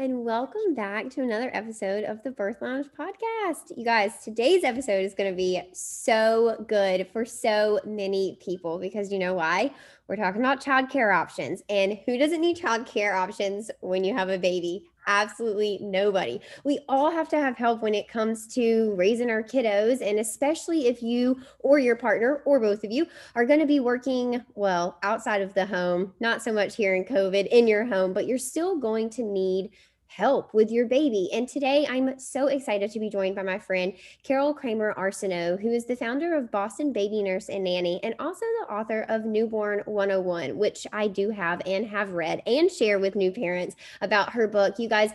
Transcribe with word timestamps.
and 0.00 0.24
welcome 0.24 0.74
back 0.74 1.10
to 1.10 1.20
another 1.20 1.50
episode 1.52 2.04
of 2.04 2.22
the 2.22 2.30
Birth 2.30 2.62
Lounge 2.62 2.86
podcast. 2.98 3.76
You 3.76 3.84
guys, 3.84 4.24
today's 4.24 4.64
episode 4.64 5.04
is 5.04 5.12
going 5.12 5.30
to 5.30 5.36
be 5.36 5.60
so 5.74 6.64
good 6.66 7.06
for 7.12 7.26
so 7.26 7.80
many 7.84 8.38
people 8.42 8.78
because 8.78 9.12
you 9.12 9.18
know 9.18 9.34
why? 9.34 9.74
We're 10.08 10.16
talking 10.16 10.40
about 10.40 10.64
childcare 10.64 11.14
options. 11.14 11.62
And 11.68 11.98
who 12.06 12.16
doesn't 12.16 12.40
need 12.40 12.56
childcare 12.56 13.14
options 13.14 13.70
when 13.80 14.02
you 14.02 14.14
have 14.14 14.30
a 14.30 14.38
baby? 14.38 14.90
absolutely 15.06 15.78
nobody. 15.82 16.40
We 16.64 16.78
all 16.88 17.10
have 17.10 17.28
to 17.30 17.38
have 17.38 17.56
help 17.56 17.82
when 17.82 17.94
it 17.94 18.08
comes 18.08 18.46
to 18.54 18.94
raising 18.96 19.30
our 19.30 19.42
kiddos. 19.42 20.00
And 20.00 20.18
especially 20.18 20.86
if 20.86 21.02
you 21.02 21.40
or 21.58 21.78
your 21.78 21.96
partner 21.96 22.42
or 22.44 22.60
both 22.60 22.84
of 22.84 22.92
you 22.92 23.06
are 23.34 23.44
going 23.44 23.60
to 23.60 23.66
be 23.66 23.80
working, 23.80 24.42
well, 24.54 24.98
outside 25.02 25.42
of 25.42 25.54
the 25.54 25.66
home, 25.66 26.14
not 26.20 26.42
so 26.42 26.52
much 26.52 26.76
here 26.76 26.94
in 26.94 27.04
COVID 27.04 27.48
in 27.48 27.66
your 27.66 27.84
home, 27.84 28.12
but 28.12 28.26
you're 28.26 28.38
still 28.38 28.78
going 28.78 29.10
to 29.10 29.22
need 29.22 29.70
help 30.10 30.52
with 30.52 30.72
your 30.72 30.86
baby. 30.86 31.28
And 31.32 31.48
today 31.48 31.86
I'm 31.88 32.18
so 32.18 32.48
excited 32.48 32.90
to 32.90 32.98
be 32.98 33.08
joined 33.08 33.36
by 33.36 33.44
my 33.44 33.60
friend 33.60 33.92
Carole 34.24 34.52
Kramer 34.52 34.92
Arsenault, 34.98 35.60
who 35.60 35.70
is 35.70 35.86
the 35.86 35.94
founder 35.94 36.36
of 36.36 36.50
Boston 36.50 36.92
Baby 36.92 37.22
Nurse 37.22 37.48
and 37.48 37.62
Nanny 37.62 38.00
and 38.02 38.16
also 38.18 38.44
the 38.60 38.74
author 38.74 39.06
of 39.08 39.24
Newborn 39.24 39.82
101, 39.86 40.58
which 40.58 40.84
I 40.92 41.06
do 41.06 41.30
have 41.30 41.62
and 41.64 41.86
have 41.86 42.10
read 42.10 42.42
and 42.44 42.68
share 42.68 42.98
with 42.98 43.14
new 43.14 43.30
parents 43.30 43.76
about 44.00 44.32
her 44.32 44.48
book. 44.48 44.80
You 44.80 44.88
guys, 44.88 45.12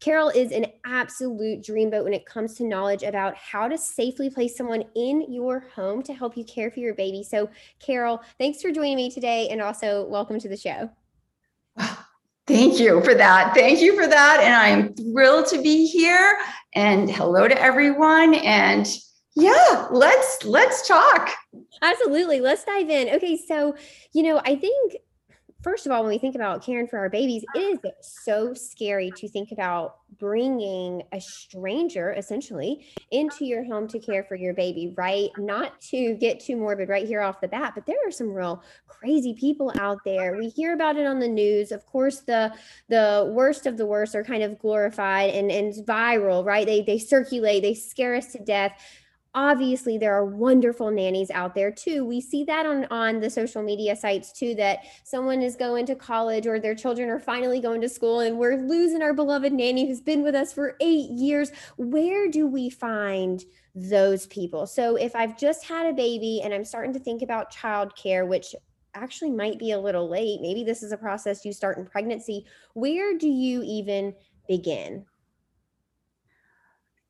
Carole 0.00 0.30
is 0.30 0.50
an 0.50 0.64
absolute 0.86 1.62
dreamboat 1.62 2.04
when 2.04 2.14
it 2.14 2.24
comes 2.24 2.54
to 2.54 2.64
knowledge 2.64 3.02
about 3.02 3.34
how 3.34 3.68
to 3.68 3.76
safely 3.76 4.30
place 4.30 4.56
someone 4.56 4.84
in 4.94 5.30
your 5.30 5.60
home 5.74 6.02
to 6.04 6.14
help 6.14 6.38
you 6.38 6.44
care 6.44 6.70
for 6.70 6.80
your 6.80 6.94
baby. 6.94 7.22
So, 7.22 7.50
Carole, 7.80 8.22
thanks 8.38 8.62
for 8.62 8.70
joining 8.70 8.96
me 8.96 9.10
today 9.10 9.48
and 9.50 9.60
also 9.60 10.06
welcome 10.06 10.38
to 10.38 10.48
the 10.48 10.56
show. 10.56 10.90
Ah, 11.76 12.07
Thank 12.48 12.80
you 12.80 13.02
for 13.02 13.14
that. 13.14 13.54
Thank 13.54 13.80
you 13.80 13.94
for 13.94 14.06
that. 14.06 14.40
And 14.42 14.54
I 14.54 14.68
am 14.68 14.94
thrilled 14.94 15.46
to 15.48 15.60
be 15.60 15.86
here. 15.86 16.38
And 16.74 17.10
hello 17.10 17.46
to 17.46 17.60
everyone. 17.60 18.34
And 18.34 18.88
yeah, 19.36 19.86
let's 19.90 20.44
let's 20.44 20.88
talk. 20.88 21.30
Absolutely. 21.82 22.40
Let's 22.40 22.64
dive 22.64 22.88
in. 22.88 23.14
Okay, 23.16 23.36
so, 23.36 23.76
you 24.12 24.22
know, 24.22 24.40
I 24.44 24.56
think 24.56 24.96
first 25.62 25.86
of 25.86 25.92
all, 25.92 26.02
when 26.02 26.10
we 26.10 26.18
think 26.18 26.34
about 26.34 26.64
caring 26.64 26.88
for 26.88 26.98
our 26.98 27.10
babies, 27.10 27.44
it 27.54 27.58
is 27.58 27.78
so 28.00 28.54
scary 28.54 29.12
to 29.16 29.28
think 29.28 29.52
about 29.52 29.96
bringing 30.18 31.02
a 31.12 31.20
stranger 31.20 32.12
essentially 32.12 32.86
into 33.10 33.44
your 33.44 33.64
home 33.64 33.88
to 33.88 33.98
care 33.98 34.24
for 34.24 34.34
your 34.34 34.54
baby, 34.54 34.92
right? 34.96 35.30
Not 35.38 35.80
to 35.90 36.14
get 36.14 36.40
too 36.40 36.56
morbid 36.56 36.88
right 36.88 37.06
here 37.06 37.20
off 37.20 37.40
the 37.40 37.48
bat, 37.48 37.72
but 37.74 37.86
there 37.86 37.96
are 38.06 38.10
some 38.10 38.32
real 38.32 38.62
crazy 38.86 39.34
people 39.34 39.72
out 39.78 39.98
there. 40.04 40.36
We 40.36 40.48
hear 40.48 40.74
about 40.74 40.96
it 40.96 41.06
on 41.06 41.18
the 41.18 41.28
news. 41.28 41.72
Of 41.72 41.86
course, 41.86 42.20
the 42.20 42.52
the 42.88 43.30
worst 43.34 43.66
of 43.66 43.76
the 43.76 43.86
worst 43.86 44.14
are 44.14 44.24
kind 44.24 44.42
of 44.42 44.58
glorified 44.58 45.30
and 45.30 45.50
and 45.50 45.72
viral, 45.86 46.44
right? 46.44 46.66
They 46.66 46.82
they 46.82 46.98
circulate, 46.98 47.62
they 47.62 47.74
scare 47.74 48.14
us 48.16 48.32
to 48.32 48.38
death 48.38 48.72
obviously 49.34 49.98
there 49.98 50.14
are 50.14 50.24
wonderful 50.24 50.90
nannies 50.90 51.30
out 51.30 51.54
there 51.54 51.70
too. 51.70 52.04
We 52.04 52.20
see 52.20 52.44
that 52.44 52.66
on 52.66 52.86
on 52.90 53.20
the 53.20 53.30
social 53.30 53.62
media 53.62 53.94
sites 53.94 54.32
too 54.32 54.54
that 54.56 54.80
someone 55.04 55.42
is 55.42 55.56
going 55.56 55.86
to 55.86 55.94
college 55.94 56.46
or 56.46 56.58
their 56.58 56.74
children 56.74 57.08
are 57.08 57.18
finally 57.18 57.60
going 57.60 57.80
to 57.82 57.88
school 57.88 58.20
and 58.20 58.38
we're 58.38 58.56
losing 58.56 59.02
our 59.02 59.12
beloved 59.12 59.52
nanny 59.52 59.86
who's 59.86 60.00
been 60.00 60.22
with 60.22 60.34
us 60.34 60.52
for 60.52 60.76
8 60.80 61.10
years. 61.10 61.52
Where 61.76 62.28
do 62.28 62.46
we 62.46 62.70
find 62.70 63.44
those 63.74 64.26
people? 64.26 64.66
So 64.66 64.96
if 64.96 65.14
i've 65.14 65.38
just 65.38 65.64
had 65.64 65.86
a 65.86 65.92
baby 65.92 66.40
and 66.42 66.52
i'm 66.52 66.64
starting 66.64 66.92
to 66.92 66.98
think 66.98 67.22
about 67.22 67.52
childcare 67.52 68.26
which 68.26 68.54
actually 68.94 69.30
might 69.30 69.58
be 69.58 69.72
a 69.72 69.78
little 69.78 70.08
late 70.08 70.40
maybe 70.40 70.64
this 70.64 70.82
is 70.82 70.92
a 70.92 70.96
process 70.96 71.44
you 71.44 71.52
start 71.52 71.78
in 71.78 71.86
pregnancy 71.86 72.44
where 72.74 73.16
do 73.16 73.28
you 73.28 73.62
even 73.64 74.14
begin 74.48 75.04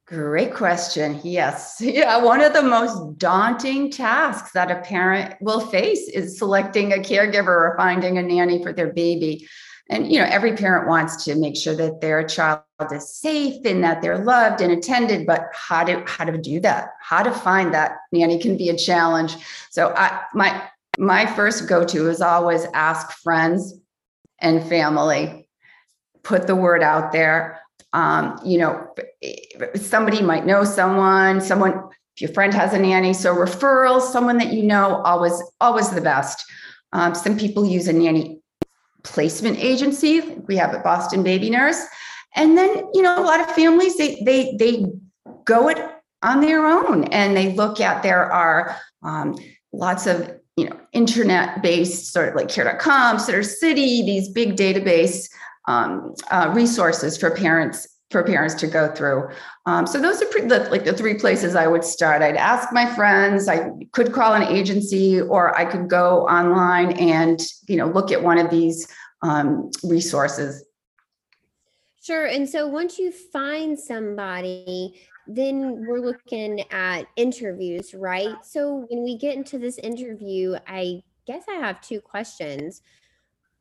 Great 0.09 0.55
question. 0.55 1.21
Yes. 1.23 1.77
Yeah. 1.85 2.17
One 2.19 2.41
of 2.41 2.55
the 2.55 2.63
most 2.63 3.19
daunting 3.19 3.91
tasks 3.91 4.53
that 4.53 4.71
a 4.71 4.81
parent 4.81 5.35
will 5.43 5.61
face 5.61 6.09
is 6.09 6.39
selecting 6.39 6.93
a 6.93 6.97
caregiver 6.97 7.49
or 7.49 7.75
finding 7.77 8.17
a 8.17 8.23
nanny 8.23 8.63
for 8.63 8.73
their 8.73 8.93
baby. 8.93 9.47
And, 9.91 10.11
you 10.11 10.19
know, 10.19 10.27
every 10.27 10.55
parent 10.55 10.89
wants 10.89 11.25
to 11.25 11.35
make 11.35 11.57
sure 11.57 11.75
that 11.77 12.01
their 12.01 12.27
child 12.27 12.63
is 12.93 13.15
safe 13.15 13.65
and 13.65 13.85
that 13.85 14.01
they're 14.01 14.25
loved 14.25 14.61
and 14.61 14.73
attended, 14.73 15.27
but 15.27 15.47
how 15.53 15.85
to, 15.85 16.03
how 16.07 16.25
to 16.25 16.39
do 16.39 16.61
that, 16.61 16.91
how 17.01 17.23
to 17.23 17.31
find 17.31 17.75
that 17.75 17.97
nanny 18.13 18.39
can 18.39 18.57
be 18.57 18.69
a 18.71 18.77
challenge. 18.77 19.35
So 19.71 19.95
I, 19.95 20.23
my, 20.35 20.63
my 20.99 21.27
first 21.27 21.69
go-to 21.69 22.09
is 22.09 22.21
always 22.21 22.67
ask 22.75 23.13
friends 23.19 23.75
and 24.39 24.63
family, 24.69 25.49
put 26.23 26.47
the 26.47 26.57
word 26.57 26.83
out 26.83 27.13
there 27.13 27.61
um, 27.93 28.39
you 28.45 28.59
know, 28.59 28.89
somebody 29.75 30.23
might 30.23 30.47
know 30.47 30.65
someone, 30.65 31.41
someone, 31.41 31.75
if 32.17 32.23
your 32.23 32.33
friend 32.33 32.53
has 32.53 32.75
a 32.75 32.79
nanny, 32.79 33.15
so 33.15 33.35
referrals, 33.35 34.03
someone 34.13 34.39
that 34.39 34.53
you 34.53 34.63
know, 34.63 35.03
always, 35.05 35.41
always 35.61 35.91
the 35.91 36.01
best. 36.01 36.45
Um, 36.93 37.15
some 37.15 37.39
people 37.39 37.65
use 37.65 37.89
a 37.89 37.93
nanny 37.93 38.41
placement 39.05 39.59
agency. 39.59 40.21
We 40.47 40.57
have 40.57 40.75
a 40.75 40.81
Boston 40.81 41.23
Baby 41.23 41.51
Nurse, 41.51 41.83
and 42.35 42.57
then 42.57 42.69
you 42.93 43.03
know, 43.03 43.19
a 43.19 43.25
lot 43.25 43.41
of 43.41 43.51
families 43.55 43.97
they 43.97 44.21
they 44.25 44.57
they 44.59 44.85
go 45.45 45.69
it 45.69 45.79
on 46.23 46.41
their 46.41 46.67
own, 46.67 47.05
and 47.05 47.37
they 47.37 47.53
look 47.53 47.81
at 47.81 48.03
there 48.03 48.31
are 48.31 48.77
um, 49.03 49.37
lots 49.73 50.07
of 50.07 50.31
you 50.57 50.69
know 50.69 50.79
internet 50.93 51.63
based 51.63 52.13
sort 52.13 52.29
of 52.29 52.35
like 52.35 52.49
care.com, 52.49 53.17
Sittercity, 53.19 54.05
these 54.05 54.29
big 54.29 54.57
database 54.57 55.29
um, 55.69 56.15
uh, 56.31 56.51
resources 56.55 57.17
for 57.17 57.31
parents 57.31 57.87
for 58.11 58.25
parents 58.25 58.55
to 58.55 58.67
go 58.67 58.91
through. 58.95 59.29
Um, 59.67 59.87
so 59.87 60.01
those 60.01 60.23
are 60.23 60.27
pretty, 60.27 60.49
like 60.49 60.85
the 60.85 60.95
three 60.95 61.19
places 61.19 61.55
I 61.55 61.67
would 61.67 61.85
start. 61.85 62.23
I'd 62.23 62.37
ask 62.37 62.73
my 62.73 62.87
friends. 62.95 63.49
I 63.49 63.71
could 63.93 64.15
call 64.15 64.33
an 64.33 64.45
agency, 64.45 65.21
or 65.21 65.55
I 65.55 65.67
could 65.67 65.91
go 65.91 66.27
online 66.27 66.93
and 66.93 67.39
you 67.69 67.77
know 67.77 67.87
look 67.87 68.11
at 68.11 68.23
one 68.23 68.39
of 68.39 68.51
these 68.51 68.89
um, 69.23 69.71
resources. 69.85 70.65
Sure. 72.03 72.25
And 72.25 72.49
so 72.49 72.67
once 72.67 72.99
you 72.99 73.13
find 73.13 73.79
somebody, 73.79 74.99
then 75.27 75.85
we're 75.87 76.01
looking 76.01 76.63
at 76.71 77.03
interviews, 77.17 77.93
right? 77.93 78.37
So 78.43 78.87
when 78.89 79.05
we 79.05 79.19
get 79.19 79.37
into 79.37 79.59
this 79.59 79.77
interview, 79.77 80.57
I 80.67 81.03
guess 81.27 81.45
I 81.51 81.57
have 81.57 81.83
two 81.83 82.01
questions 82.01 82.81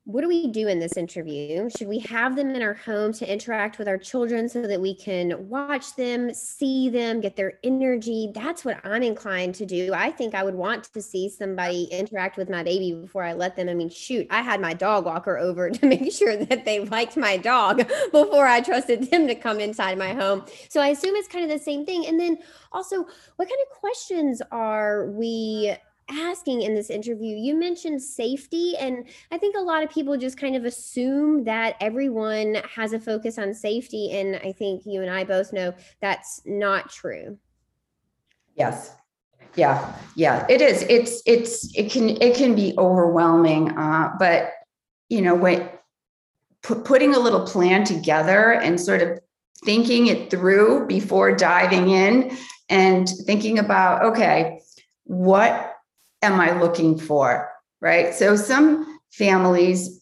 what 0.07 0.21
do 0.21 0.29
we 0.29 0.47
do 0.47 0.69
in 0.69 0.79
this 0.79 0.95
interview? 0.95 1.69
Should 1.69 1.89
we 1.89 1.99
have 1.99 2.37
them 2.37 2.51
in 2.51 2.61
our 2.61 2.75
home 2.75 3.11
to 3.11 3.29
interact 3.29 3.77
with 3.77 3.89
our 3.89 3.97
children 3.97 4.47
so 4.47 4.61
that 4.61 4.79
we 4.79 4.95
can 4.95 5.49
watch 5.49 5.97
them, 5.97 6.33
see 6.33 6.87
them, 6.87 7.19
get 7.19 7.35
their 7.35 7.59
energy? 7.61 8.31
That's 8.33 8.63
what 8.63 8.79
I'm 8.85 9.03
inclined 9.03 9.55
to 9.55 9.65
do. 9.65 9.91
I 9.93 10.11
think 10.11 10.33
I 10.33 10.43
would 10.43 10.55
want 10.55 10.85
to 10.93 11.01
see 11.01 11.27
somebody 11.27 11.89
interact 11.91 12.37
with 12.37 12.49
my 12.49 12.63
baby 12.63 12.93
before 12.93 13.25
I 13.25 13.33
let 13.33 13.57
them. 13.57 13.67
I 13.67 13.73
mean, 13.73 13.89
shoot, 13.89 14.27
I 14.29 14.41
had 14.41 14.61
my 14.61 14.73
dog 14.73 15.03
walker 15.03 15.37
over 15.37 15.69
to 15.71 15.85
make 15.85 16.13
sure 16.13 16.37
that 16.37 16.63
they 16.63 16.79
liked 16.79 17.17
my 17.17 17.35
dog 17.35 17.79
before 18.13 18.47
I 18.47 18.61
trusted 18.61 19.11
them 19.11 19.27
to 19.27 19.35
come 19.35 19.59
inside 19.59 19.97
my 19.97 20.13
home. 20.13 20.45
So 20.69 20.79
I 20.79 20.87
assume 20.87 21.17
it's 21.17 21.27
kind 21.27 21.43
of 21.43 21.51
the 21.51 21.61
same 21.61 21.85
thing. 21.85 22.05
And 22.07 22.17
then 22.17 22.37
also, 22.71 23.05
what 23.35 23.49
kind 23.49 23.59
of 23.69 23.77
questions 23.77 24.41
are 24.51 25.07
we 25.07 25.75
asking 26.09 26.61
in 26.61 26.75
this 26.75 26.89
interview. 26.89 27.35
You 27.35 27.55
mentioned 27.55 28.01
safety, 28.01 28.75
and 28.77 29.07
I 29.31 29.37
think 29.37 29.55
a 29.55 29.61
lot 29.61 29.83
of 29.83 29.89
people 29.89 30.17
just 30.17 30.37
kind 30.37 30.55
of 30.55 30.65
assume 30.65 31.43
that 31.45 31.75
everyone 31.79 32.57
has 32.75 32.93
a 32.93 32.99
focus 32.99 33.37
on 33.37 33.53
safety. 33.53 34.11
And 34.11 34.37
I 34.37 34.51
think 34.51 34.83
you 34.85 35.01
and 35.01 35.11
I 35.11 35.23
both 35.23 35.53
know 35.53 35.73
that's 36.01 36.41
not 36.45 36.89
true. 36.89 37.37
Yes. 38.55 38.95
Yeah, 39.55 39.95
yeah, 40.15 40.45
it 40.49 40.61
is. 40.61 40.83
It's 40.83 41.23
it's 41.25 41.75
it 41.75 41.91
can 41.91 42.21
it 42.21 42.35
can 42.35 42.53
be 42.53 42.75
overwhelming, 42.77 43.75
uh, 43.75 44.13
but 44.19 44.51
you 45.09 45.21
know 45.21 45.33
when 45.33 45.67
putting 46.61 47.15
a 47.15 47.19
little 47.19 47.45
plan 47.45 47.83
together 47.83 48.51
and 48.53 48.79
sort 48.79 49.01
of 49.01 49.19
thinking 49.65 50.07
it 50.07 50.29
through 50.29 50.85
before 50.85 51.35
diving 51.35 51.89
in 51.89 52.37
and 52.69 53.09
thinking 53.25 53.57
about 53.57 54.03
okay, 54.03 54.59
what 55.05 55.76
am 56.27 56.39
I 56.39 56.59
looking 56.59 56.97
for? 56.97 57.49
Right. 57.81 58.13
So 58.13 58.35
some 58.35 58.99
families 59.11 60.01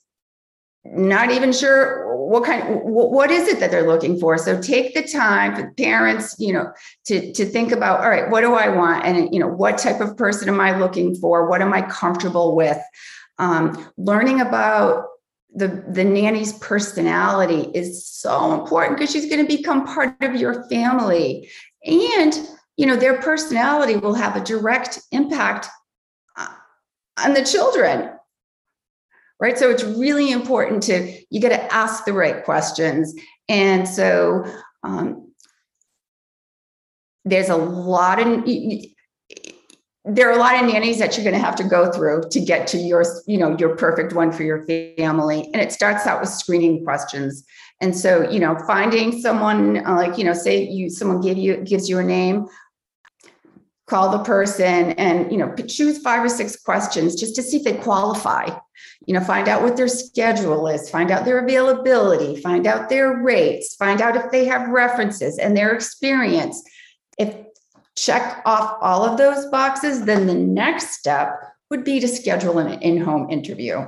not 0.86 1.31
even 1.31 1.51
sure 1.51 2.16
what 2.16 2.44
kind 2.44 2.80
what 2.83 3.31
is 3.31 3.48
it 3.48 3.60
that 3.60 3.72
they're 3.72 3.88
looking 3.88 4.19
for 4.19 4.38
so 4.38 4.60
take 4.62 4.94
the 4.94 5.01
time 5.01 5.56
for 5.56 5.72
parents 5.74 6.36
you 6.38 6.54
know 6.54 6.72
to 7.06 7.33
to 7.33 7.45
think 7.45 7.72
about 7.72 8.01
all 8.01 8.10
right 8.10 8.30
what 8.30 8.42
do 8.42 8.54
i 8.54 8.69
want 8.69 9.04
and 9.04 9.33
you 9.33 9.39
know 9.39 9.48
what 9.48 9.77
type 9.77 10.00
of 10.00 10.16
person 10.16 10.48
am 10.48 10.60
i 10.60 10.77
looking 10.77 11.16
for 11.16 11.50
what 11.50 11.62
am 11.62 11.74
i 11.74 11.81
comfortable 11.83 12.56
with 12.56 12.77
um, 13.38 13.92
learning 13.98 14.42
about 14.42 15.07
the 15.56 15.83
the 15.89 16.04
nanny's 16.04 16.54
personality 16.60 17.69
is 17.74 18.06
so 18.06 18.54
important 18.60 18.98
because 18.98 19.12
she's 19.12 19.30
going 19.30 19.45
to 19.45 19.57
become 19.57 19.86
part 19.86 20.16
of 20.22 20.36
your 20.36 20.68
family 20.69 21.50
and 21.83 22.48
you 22.77 22.86
know 22.86 22.95
their 22.95 23.19
personality 23.22 23.95
will 23.95 24.13
have 24.13 24.36
a 24.36 24.44
direct 24.44 25.00
impact 25.12 25.68
on 27.18 27.34
the 27.34 27.44
children 27.44 28.12
right? 29.40 29.58
So 29.58 29.70
it's 29.70 29.84
really 29.84 30.32
important 30.32 30.84
to 30.84 31.12
you 31.30 31.42
got 31.42 31.50
to 31.50 31.74
ask 31.74 32.06
the 32.06 32.14
right 32.14 32.44
questions. 32.44 33.14
And 33.50 33.88
so 33.88 34.46
um, 34.84 35.32
there's 37.26 37.50
a 37.50 37.58
lot 37.58 38.20
of 38.20 38.46
there 40.08 40.30
are 40.30 40.34
a 40.34 40.40
lot 40.40 40.56
of 40.56 40.72
nannies 40.72 41.00
that 41.00 41.18
you're 41.18 41.24
going 41.24 41.36
to 41.36 41.44
have 41.44 41.56
to 41.56 41.64
go 41.64 41.92
through 41.92 42.22
to 42.30 42.40
get 42.40 42.68
to 42.68 42.78
your 42.78 43.04
you 43.28 43.38
know 43.38 43.58
your 43.58 43.76
perfect 43.76 44.14
one 44.14 44.32
for 44.32 44.44
your 44.44 44.66
family. 44.98 45.50
And 45.54 45.62
it 45.62 45.72
starts 45.72 46.06
out 46.06 46.22
with 46.22 46.30
screening 46.30 46.84
questions. 46.84 47.44
And 47.82 47.96
so 47.96 48.30
you 48.30 48.40
know 48.40 48.56
finding 48.68 49.20
someone 49.20 49.86
uh, 49.86 49.96
like 49.96 50.18
you 50.18 50.24
know 50.24 50.34
say 50.34 50.64
you 50.64 50.90
someone 50.90 51.22
give 51.22 51.38
you 51.38 51.58
gives 51.58 51.90
you 51.90 52.00
a 52.00 52.04
name 52.04 52.46
call 53.88 54.10
the 54.10 54.24
person 54.24 54.92
and 54.94 55.32
you 55.32 55.38
know 55.38 55.54
choose 55.68 56.00
five 56.00 56.24
or 56.24 56.30
six 56.30 56.56
questions 56.56 57.16
just 57.16 57.36
to 57.36 57.44
see 57.44 57.58
if 57.58 57.64
they 57.64 57.74
qualify. 57.74 58.46
You 59.06 59.14
know 59.14 59.22
find 59.22 59.48
out 59.48 59.62
what 59.62 59.78
their 59.78 59.88
schedule 59.88 60.68
is 60.68 60.90
find 60.90 61.12
out 61.12 61.26
their 61.26 61.40
availability 61.40 62.42
find 62.42 62.66
out 62.66 62.90
their 62.90 63.22
rates 63.22 63.76
find 63.76 64.02
out 64.02 64.16
if 64.16 64.32
they 64.32 64.46
have 64.46 64.70
references 64.70 65.38
and 65.38 65.56
their 65.56 65.74
experience. 65.74 66.64
If 67.18 67.36
check 67.96 68.42
off 68.46 68.78
all 68.82 69.06
of 69.06 69.18
those 69.18 69.46
boxes 69.48 70.06
then 70.06 70.28
the 70.28 70.34
next 70.34 70.92
step 70.92 71.40
would 71.70 71.84
be 71.84 72.00
to 72.00 72.08
schedule 72.08 72.60
an 72.60 72.82
in-home 72.82 73.30
interview. 73.30 73.86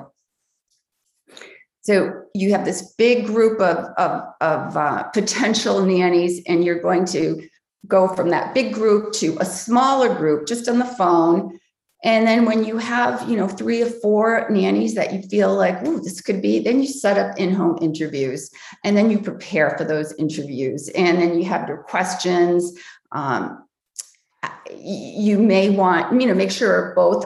So 1.81 2.23
you 2.33 2.51
have 2.51 2.65
this 2.65 2.93
big 2.97 3.27
group 3.27 3.61
of, 3.61 3.77
of, 3.97 4.21
of 4.41 4.75
uh, 4.75 5.03
potential 5.03 5.85
nannies 5.85 6.41
and 6.45 6.65
you're 6.65 6.81
going 6.81 7.05
to 7.05 7.47
go 7.87 8.07
from 8.07 8.29
that 8.29 8.53
big 8.53 8.73
group 8.73 9.13
to 9.13 9.37
a 9.39 9.45
smaller 9.45 10.13
group 10.13 10.47
just 10.47 10.67
on 10.67 10.79
the 10.79 10.85
phone. 10.85 11.59
And 12.03 12.27
then 12.27 12.45
when 12.45 12.63
you 12.63 12.77
have, 12.77 13.27
you 13.27 13.35
know, 13.35 13.47
three 13.47 13.81
or 13.81 13.89
four 13.89 14.47
nannies 14.49 14.93
that 14.95 15.13
you 15.13 15.21
feel 15.23 15.55
like, 15.55 15.77
oh, 15.83 15.97
this 15.97 16.21
could 16.21 16.41
be, 16.41 16.59
then 16.59 16.79
you 16.79 16.87
set 16.87 17.17
up 17.17 17.37
in-home 17.39 17.79
interviews 17.81 18.51
and 18.83 18.95
then 18.95 19.09
you 19.09 19.19
prepare 19.19 19.75
for 19.77 19.83
those 19.83 20.13
interviews. 20.13 20.89
And 20.89 21.17
then 21.17 21.39
you 21.39 21.45
have 21.45 21.67
your 21.67 21.79
questions. 21.79 22.77
Um, 23.11 23.63
you 24.75 25.39
may 25.39 25.69
want, 25.69 26.21
you 26.21 26.27
know, 26.27 26.35
make 26.35 26.51
sure 26.51 26.93
both 26.95 27.25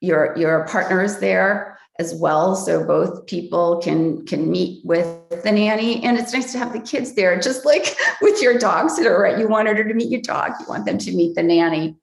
your 0.00 0.36
your 0.36 0.66
partners 0.66 1.18
there 1.18 1.69
as 2.00 2.14
well. 2.14 2.56
So 2.56 2.82
both 2.84 3.26
people 3.26 3.78
can 3.78 4.26
can 4.26 4.50
meet 4.50 4.84
with 4.84 5.06
the 5.44 5.52
nanny. 5.52 6.02
And 6.02 6.18
it's 6.18 6.32
nice 6.32 6.50
to 6.52 6.58
have 6.58 6.72
the 6.72 6.80
kids 6.80 7.14
there 7.14 7.38
just 7.38 7.64
like 7.64 7.94
with 8.22 8.42
your 8.42 8.58
dog 8.58 8.90
sitter 8.90 9.20
right. 9.20 9.38
You 9.38 9.46
wanted 9.46 9.76
her 9.76 9.84
to 9.84 9.94
meet 9.94 10.10
your 10.10 10.22
dog. 10.22 10.52
You 10.58 10.66
want 10.66 10.86
them 10.86 10.98
to 10.98 11.12
meet 11.12 11.36
the 11.36 11.42
nanny. 11.42 11.96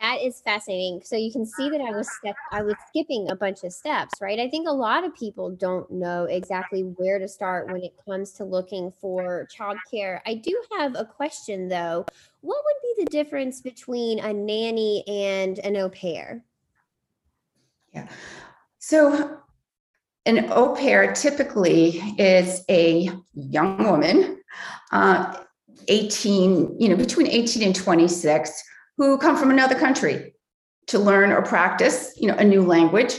That 0.00 0.22
is 0.22 0.40
fascinating. 0.40 1.02
So 1.04 1.16
you 1.16 1.30
can 1.30 1.44
see 1.44 1.68
that 1.68 1.80
i 1.82 1.90
was 1.90 2.08
step 2.10 2.36
i 2.52 2.62
was 2.62 2.74
skipping 2.88 3.30
a 3.30 3.36
bunch 3.36 3.64
of 3.64 3.72
steps 3.72 4.14
right? 4.20 4.38
I 4.38 4.48
think 4.48 4.66
a 4.66 4.72
lot 4.72 5.04
of 5.04 5.14
people 5.14 5.50
don't 5.50 5.90
know 5.90 6.24
exactly 6.24 6.82
where 6.82 7.18
to 7.18 7.28
start 7.28 7.70
when 7.70 7.82
it 7.82 7.92
comes 8.06 8.32
to 8.34 8.44
looking 8.44 8.92
for 8.98 9.46
childcare. 9.54 10.20
I 10.24 10.34
do 10.34 10.58
have 10.78 10.94
a 10.96 11.04
question 11.04 11.68
though. 11.68 12.06
What 12.40 12.62
would 12.64 12.80
be 12.82 13.04
the 13.04 13.10
difference 13.10 13.60
between 13.60 14.20
a 14.20 14.32
nanny 14.32 15.04
and 15.06 15.58
an 15.58 15.76
au 15.76 15.90
pair 15.90 16.42
yeah. 17.92 18.08
So 18.78 19.38
an 20.26 20.50
au 20.50 20.74
pair 20.74 21.12
typically 21.12 21.98
is 22.18 22.62
a 22.68 23.10
young 23.34 23.84
woman, 23.84 24.40
uh, 24.92 25.36
18, 25.88 26.76
you 26.78 26.88
know, 26.88 26.96
between 26.96 27.26
18 27.26 27.62
and 27.62 27.74
26, 27.74 28.62
who 28.96 29.18
come 29.18 29.36
from 29.36 29.50
another 29.50 29.74
country 29.74 30.34
to 30.88 30.98
learn 30.98 31.32
or 31.32 31.42
practice, 31.42 32.12
you 32.16 32.28
know, 32.28 32.34
a 32.34 32.44
new 32.44 32.62
language. 32.62 33.14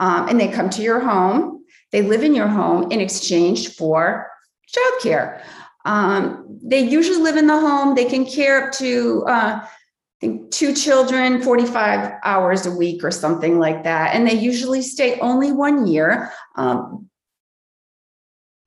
Um, 0.00 0.28
and 0.28 0.40
they 0.40 0.48
come 0.48 0.68
to 0.70 0.82
your 0.82 1.00
home. 1.00 1.64
They 1.90 2.02
live 2.02 2.22
in 2.22 2.34
your 2.34 2.48
home 2.48 2.90
in 2.90 3.00
exchange 3.00 3.74
for 3.74 4.28
childcare. 4.74 5.42
Um, 5.84 6.58
they 6.62 6.80
usually 6.80 7.18
live 7.18 7.36
in 7.36 7.46
the 7.46 7.58
home. 7.58 7.94
They 7.94 8.04
can 8.04 8.24
care 8.24 8.64
up 8.66 8.72
to 8.74 9.24
uh, 9.26 9.66
think 10.22 10.50
two 10.52 10.72
children 10.72 11.42
45 11.42 12.12
hours 12.22 12.64
a 12.64 12.70
week 12.70 13.02
or 13.02 13.10
something 13.10 13.58
like 13.58 13.82
that. 13.82 14.14
And 14.14 14.26
they 14.26 14.34
usually 14.34 14.80
stay 14.80 15.18
only 15.18 15.50
one 15.50 15.86
year 15.86 16.32
um, 16.56 17.10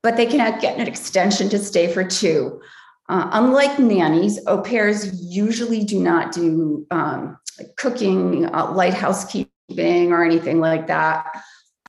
but 0.03 0.17
they 0.17 0.27
can 0.27 0.59
get 0.59 0.77
an 0.77 0.87
extension 0.87 1.49
to 1.49 1.57
stay 1.57 1.91
for 1.91 2.03
two. 2.03 2.61
Uh, 3.09 3.27
unlike 3.31 3.79
nannies 3.79 4.39
au 4.45 4.61
pairs 4.61 5.19
usually 5.19 5.83
do 5.83 5.99
not 5.99 6.31
do 6.31 6.85
um, 6.91 7.35
cooking 7.77 8.45
uh, 8.53 8.71
light 8.73 8.93
housekeeping 8.93 10.11
or 10.11 10.23
anything 10.23 10.59
like 10.59 10.85
that. 10.85 11.25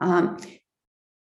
Um, 0.00 0.38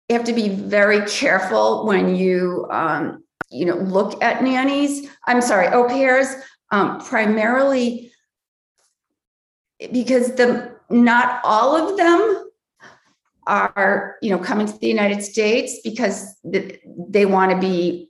you 0.08 0.16
have 0.16 0.26
to 0.26 0.34
be 0.34 0.50
very 0.50 1.06
careful 1.06 1.86
when 1.86 2.16
you 2.16 2.66
um, 2.72 3.24
you 3.52 3.66
know 3.66 3.76
look 3.76 4.20
at 4.24 4.42
nannies. 4.42 5.08
I'm 5.28 5.42
sorry 5.42 5.68
au 5.68 5.88
pairs 5.88 6.34
um, 6.72 7.00
primarily 7.02 8.12
because 9.92 10.36
the 10.36 10.76
not 10.90 11.42
all 11.44 11.76
of 11.76 11.98
them 11.98 12.50
are 13.48 14.18
you 14.22 14.30
know 14.30 14.38
coming 14.38 14.68
to 14.68 14.78
the 14.80 14.88
united 14.88 15.24
states 15.24 15.80
because 15.84 16.36
they 16.44 17.26
want 17.26 17.52
to 17.52 17.58
be 17.58 18.10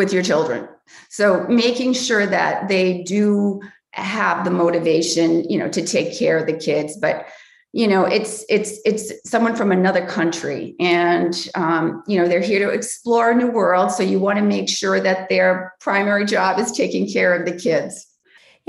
with 0.00 0.14
your 0.14 0.22
children. 0.22 0.66
So 1.10 1.46
making 1.46 1.92
sure 1.92 2.26
that 2.26 2.68
they 2.68 3.02
do 3.02 3.60
have 3.92 4.44
the 4.44 4.50
motivation 4.50 5.44
you 5.50 5.58
know 5.58 5.68
to 5.68 5.84
take 5.84 6.16
care 6.16 6.38
of 6.38 6.46
the 6.46 6.52
kids 6.52 6.96
but 6.96 7.26
you 7.72 7.88
know 7.88 8.04
it's 8.04 8.44
it's 8.48 8.78
it's 8.84 9.12
someone 9.28 9.56
from 9.56 9.72
another 9.72 10.06
country 10.06 10.76
and 10.78 11.48
um, 11.56 12.00
you 12.06 12.16
know 12.16 12.28
they're 12.28 12.40
here 12.40 12.64
to 12.64 12.72
explore 12.72 13.32
a 13.32 13.34
new 13.34 13.50
world 13.50 13.90
so 13.90 14.04
you 14.04 14.20
want 14.20 14.38
to 14.38 14.44
make 14.44 14.68
sure 14.68 15.00
that 15.00 15.28
their 15.28 15.74
primary 15.80 16.24
job 16.24 16.60
is 16.60 16.70
taking 16.70 17.10
care 17.10 17.34
of 17.34 17.44
the 17.44 17.56
kids 17.56 18.06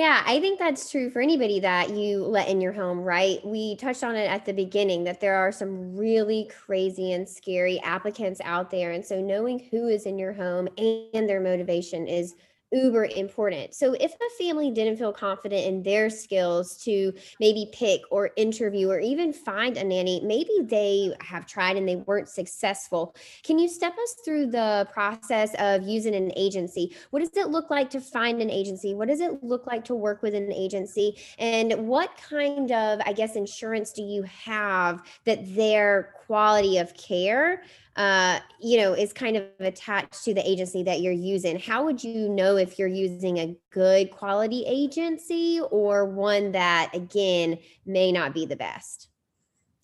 yeah, 0.01 0.24
I 0.25 0.39
think 0.39 0.58
that's 0.58 0.89
true 0.89 1.12
for 1.12 1.22
anybody 1.22 1.60
that 1.60 1.91
you 1.91 2.25
let 2.25 2.48
in 2.48 2.60
your 2.60 2.72
home, 2.74 3.01
right? 3.01 3.38
We 3.46 3.75
touched 3.75 4.03
on 4.03 4.15
it 4.15 4.25
at 4.25 4.48
the 4.48 4.51
beginning 4.51 5.03
that 5.03 5.20
there 5.22 5.36
are 5.36 5.51
some 5.51 5.96
really 5.96 6.50
crazy 6.65 7.12
and 7.13 7.29
scary 7.29 7.79
applicants 7.81 8.41
out 8.43 8.72
there. 8.72 8.93
And 8.93 9.05
so 9.05 9.22
knowing 9.22 9.60
who 9.70 9.89
is 9.89 10.08
in 10.08 10.17
your 10.17 10.34
home 10.34 10.67
and 10.79 11.29
their 11.29 11.39
motivation 11.39 12.08
is 12.08 12.34
uber 12.71 13.05
important. 13.05 13.73
So 13.75 13.93
if 13.93 14.13
a 14.13 14.43
family 14.43 14.71
didn't 14.71 14.97
feel 14.97 15.13
confident 15.13 15.65
in 15.65 15.83
their 15.83 16.09
skills 16.09 16.77
to 16.83 17.13
maybe 17.39 17.69
pick 17.73 18.01
or 18.09 18.31
interview 18.35 18.89
or 18.89 18.99
even 18.99 19.33
find 19.33 19.77
a 19.77 19.83
nanny, 19.83 20.21
maybe 20.23 20.51
they 20.63 21.13
have 21.21 21.45
tried 21.45 21.77
and 21.77 21.87
they 21.87 21.97
weren't 21.97 22.29
successful. 22.29 23.15
Can 23.43 23.59
you 23.59 23.67
step 23.67 23.93
us 23.93 24.15
through 24.23 24.47
the 24.47 24.87
process 24.91 25.53
of 25.59 25.87
using 25.87 26.15
an 26.15 26.31
agency? 26.35 26.95
What 27.09 27.19
does 27.19 27.35
it 27.35 27.49
look 27.49 27.69
like 27.69 27.89
to 27.91 28.01
find 28.01 28.41
an 28.41 28.49
agency? 28.49 28.93
What 28.93 29.09
does 29.09 29.19
it 29.19 29.43
look 29.43 29.67
like 29.67 29.83
to 29.85 29.95
work 29.95 30.21
with 30.21 30.33
an 30.33 30.51
agency? 30.51 31.17
And 31.39 31.87
what 31.87 32.17
kind 32.17 32.71
of, 32.71 32.99
I 33.05 33.13
guess, 33.13 33.35
insurance 33.35 33.91
do 33.91 34.01
you 34.01 34.23
have 34.23 35.01
that 35.25 35.55
their 35.55 36.13
quality 36.25 36.77
of 36.77 36.93
care 36.93 37.63
uh, 37.95 38.39
you 38.60 38.77
know, 38.77 38.93
is 38.93 39.12
kind 39.13 39.36
of 39.38 39.43
attached 39.60 40.24
to 40.24 40.33
the 40.33 40.50
agency 40.50 40.83
that 40.83 41.01
you're 41.01 41.12
using. 41.12 41.60
How 41.60 41.83
would 41.83 42.03
you 42.03 42.29
know 42.29 42.55
if 42.55 42.79
you're 42.79 42.88
using 42.88 43.38
a 43.38 43.55
good 43.71 44.12
quality 44.12 44.63
agency 44.65 45.60
or 45.71 46.05
one 46.05 46.53
that, 46.53 46.91
again, 46.93 47.57
may 47.86 48.12
not 48.12 48.33
be 48.33 48.45
the 48.45 48.55
best? 48.55 49.10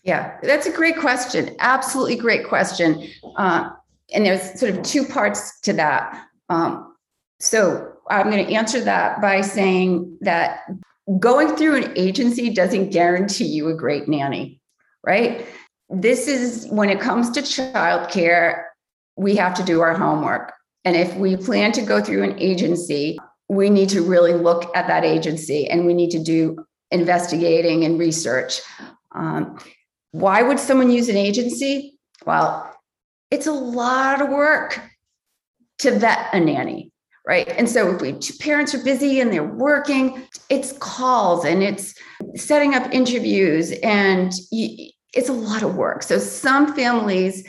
Yeah, 0.02 0.38
that's 0.42 0.66
a 0.66 0.72
great 0.72 0.96
question. 0.96 1.54
Absolutely 1.58 2.16
great 2.16 2.46
question. 2.46 3.08
Uh, 3.36 3.70
and 4.14 4.24
there's 4.24 4.58
sort 4.58 4.74
of 4.74 4.82
two 4.82 5.04
parts 5.04 5.60
to 5.60 5.72
that. 5.74 6.26
Um, 6.48 6.94
so 7.40 7.92
I'm 8.08 8.30
going 8.30 8.46
to 8.46 8.54
answer 8.54 8.80
that 8.80 9.20
by 9.20 9.42
saying 9.42 10.16
that 10.22 10.60
going 11.18 11.56
through 11.56 11.76
an 11.76 11.92
agency 11.96 12.50
doesn't 12.50 12.90
guarantee 12.90 13.46
you 13.46 13.68
a 13.68 13.74
great 13.74 14.08
nanny, 14.08 14.60
right? 15.04 15.46
This 15.90 16.28
is 16.28 16.66
when 16.70 16.90
it 16.90 17.00
comes 17.00 17.30
to 17.30 17.40
childcare, 17.40 18.64
we 19.16 19.36
have 19.36 19.54
to 19.54 19.62
do 19.62 19.80
our 19.80 19.94
homework. 19.94 20.52
And 20.84 20.96
if 20.96 21.14
we 21.16 21.36
plan 21.36 21.72
to 21.72 21.82
go 21.82 22.02
through 22.02 22.22
an 22.22 22.38
agency, 22.38 23.18
we 23.48 23.70
need 23.70 23.88
to 23.90 24.02
really 24.02 24.34
look 24.34 24.74
at 24.76 24.86
that 24.88 25.04
agency 25.04 25.68
and 25.68 25.86
we 25.86 25.94
need 25.94 26.10
to 26.10 26.22
do 26.22 26.64
investigating 26.90 27.84
and 27.84 27.98
research. 27.98 28.60
Um, 29.14 29.58
why 30.12 30.42
would 30.42 30.60
someone 30.60 30.90
use 30.90 31.08
an 31.08 31.16
agency? 31.16 31.98
Well, 32.24 32.74
it's 33.30 33.46
a 33.46 33.52
lot 33.52 34.22
of 34.22 34.28
work 34.28 34.80
to 35.78 35.98
vet 35.98 36.28
a 36.32 36.40
nanny, 36.40 36.90
right? 37.26 37.48
And 37.48 37.68
so 37.68 37.94
if 37.94 38.00
we 38.00 38.12
two 38.12 38.34
parents 38.38 38.74
are 38.74 38.82
busy 38.82 39.20
and 39.20 39.32
they're 39.32 39.44
working, 39.44 40.26
it's 40.48 40.72
calls 40.72 41.44
and 41.44 41.62
it's 41.62 41.94
setting 42.36 42.74
up 42.74 42.92
interviews 42.92 43.72
and 43.82 44.32
you, 44.50 44.90
it's 45.14 45.28
a 45.28 45.32
lot 45.32 45.62
of 45.62 45.76
work. 45.76 46.02
So 46.02 46.18
some 46.18 46.74
families 46.74 47.46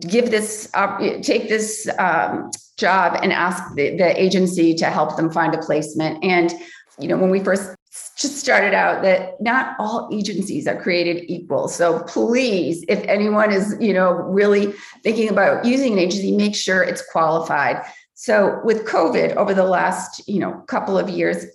give 0.00 0.30
this 0.30 0.68
uh, 0.74 0.98
take 1.22 1.48
this 1.48 1.88
um, 1.98 2.50
job 2.76 3.18
and 3.22 3.32
ask 3.32 3.62
the, 3.74 3.96
the 3.96 4.20
agency 4.20 4.74
to 4.74 4.86
help 4.86 5.16
them 5.16 5.30
find 5.30 5.54
a 5.54 5.58
placement. 5.58 6.22
And 6.24 6.52
you 6.98 7.08
know, 7.08 7.16
when 7.16 7.30
we 7.30 7.40
first 7.40 7.74
just 8.16 8.38
started 8.38 8.74
out 8.74 9.02
that 9.02 9.40
not 9.40 9.74
all 9.78 10.08
agencies 10.12 10.68
are 10.68 10.80
created 10.80 11.24
equal 11.28 11.66
so 11.66 12.00
please 12.04 12.84
if 12.86 13.02
anyone 13.04 13.50
is 13.50 13.76
you 13.80 13.92
know 13.92 14.12
really 14.12 14.72
thinking 15.02 15.28
about 15.28 15.64
using 15.64 15.94
an 15.94 15.98
agency 15.98 16.36
make 16.36 16.54
sure 16.54 16.82
it's 16.82 17.02
qualified 17.10 17.82
so 18.14 18.60
with 18.62 18.86
covid 18.86 19.34
over 19.34 19.54
the 19.54 19.64
last 19.64 20.22
you 20.28 20.38
know 20.38 20.52
couple 20.68 20.96
of 20.96 21.08
years 21.08 21.46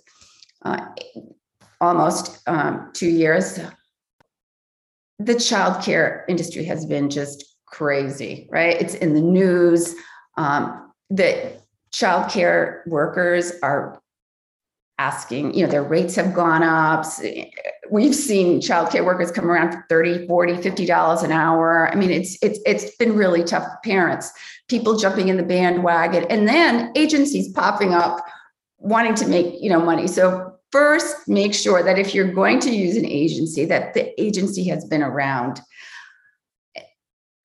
uh, 0.62 0.84
almost 1.80 2.46
um, 2.46 2.90
two 2.92 3.08
years 3.08 3.58
the 5.18 5.34
childcare 5.34 6.24
industry 6.28 6.64
has 6.64 6.84
been 6.86 7.10
just 7.10 7.56
crazy, 7.66 8.48
right? 8.50 8.80
It's 8.80 8.94
in 8.94 9.14
the 9.14 9.20
news. 9.20 9.94
Um, 10.36 10.92
that 11.10 11.62
childcare 11.92 12.86
workers 12.86 13.52
are 13.62 14.00
asking, 14.98 15.54
you 15.54 15.64
know, 15.64 15.70
their 15.70 15.82
rates 15.82 16.14
have 16.16 16.34
gone 16.34 16.62
up. 16.62 17.06
We've 17.90 18.14
seen 18.14 18.60
childcare 18.60 19.04
workers 19.04 19.30
come 19.30 19.50
around 19.50 19.72
for 19.72 19.84
30, 19.88 20.26
40, 20.26 20.56
50 20.62 20.86
dollars 20.86 21.22
an 21.22 21.32
hour. 21.32 21.90
I 21.90 21.94
mean, 21.94 22.10
it's 22.10 22.38
it's 22.42 22.58
it's 22.66 22.96
been 22.96 23.14
really 23.14 23.44
tough 23.44 23.64
for 23.64 23.78
parents, 23.84 24.32
people 24.68 24.96
jumping 24.98 25.28
in 25.28 25.36
the 25.36 25.42
bandwagon, 25.42 26.24
and 26.24 26.48
then 26.48 26.92
agencies 26.96 27.52
popping 27.52 27.94
up 27.94 28.24
wanting 28.78 29.14
to 29.14 29.26
make, 29.26 29.54
you 29.60 29.70
know, 29.70 29.80
money. 29.80 30.06
So 30.06 30.55
first 30.72 31.28
make 31.28 31.54
sure 31.54 31.82
that 31.82 31.98
if 31.98 32.14
you're 32.14 32.32
going 32.32 32.60
to 32.60 32.70
use 32.70 32.96
an 32.96 33.06
agency 33.06 33.64
that 33.66 33.94
the 33.94 34.20
agency 34.20 34.64
has 34.64 34.84
been 34.84 35.02
around. 35.02 35.60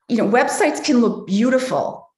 You 0.09 0.17
know 0.17 0.27
websites 0.27 0.83
can 0.83 0.99
look 0.99 1.27
beautiful 1.27 2.11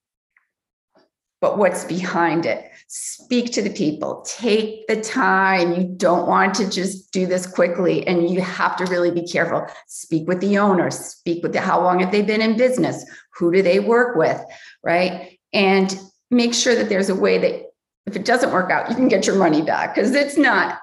but 1.44 1.58
what's 1.58 1.84
behind 1.84 2.46
it? 2.46 2.72
Speak 2.88 3.52
to 3.52 3.62
the 3.62 3.70
people. 3.70 4.26
Take 4.26 4.88
the 4.88 5.02
time. 5.02 5.74
You 5.74 5.84
don't 5.84 6.26
want 6.26 6.54
to 6.54 6.70
just 6.70 7.12
do 7.12 7.26
this 7.26 7.46
quickly 7.46 8.08
and 8.08 8.30
you 8.30 8.40
have 8.40 8.78
to 8.78 8.86
really 8.86 9.12
be 9.12 9.28
careful. 9.28 9.68
Speak 9.88 10.26
with 10.26 10.40
the 10.40 10.58
owners 10.58 10.98
speak 10.98 11.44
with 11.44 11.52
the, 11.52 11.60
how 11.60 11.84
long 11.84 12.00
have 12.00 12.14
they 12.14 12.22
been 12.22 12.42
in 12.42 12.56
business? 12.56 13.04
Who 13.36 13.52
do 13.52 13.62
they 13.62 13.82
work 13.82 14.16
with? 14.16 14.42
Right? 14.84 15.38
And 15.52 15.94
make 16.32 16.54
sure 16.54 16.76
that 16.76 16.88
there's 16.88 17.10
a 17.10 17.16
way 17.16 17.38
that 17.40 17.73
if 18.06 18.16
it 18.16 18.26
doesn't 18.26 18.52
work 18.52 18.72
out, 18.72 18.90
you 18.90 18.96
can 18.96 19.08
get 19.08 19.26
your 19.26 19.38
money 19.38 19.62
back 19.62 19.96
because 19.96 20.14
it's 20.14 20.38
not 20.38 20.80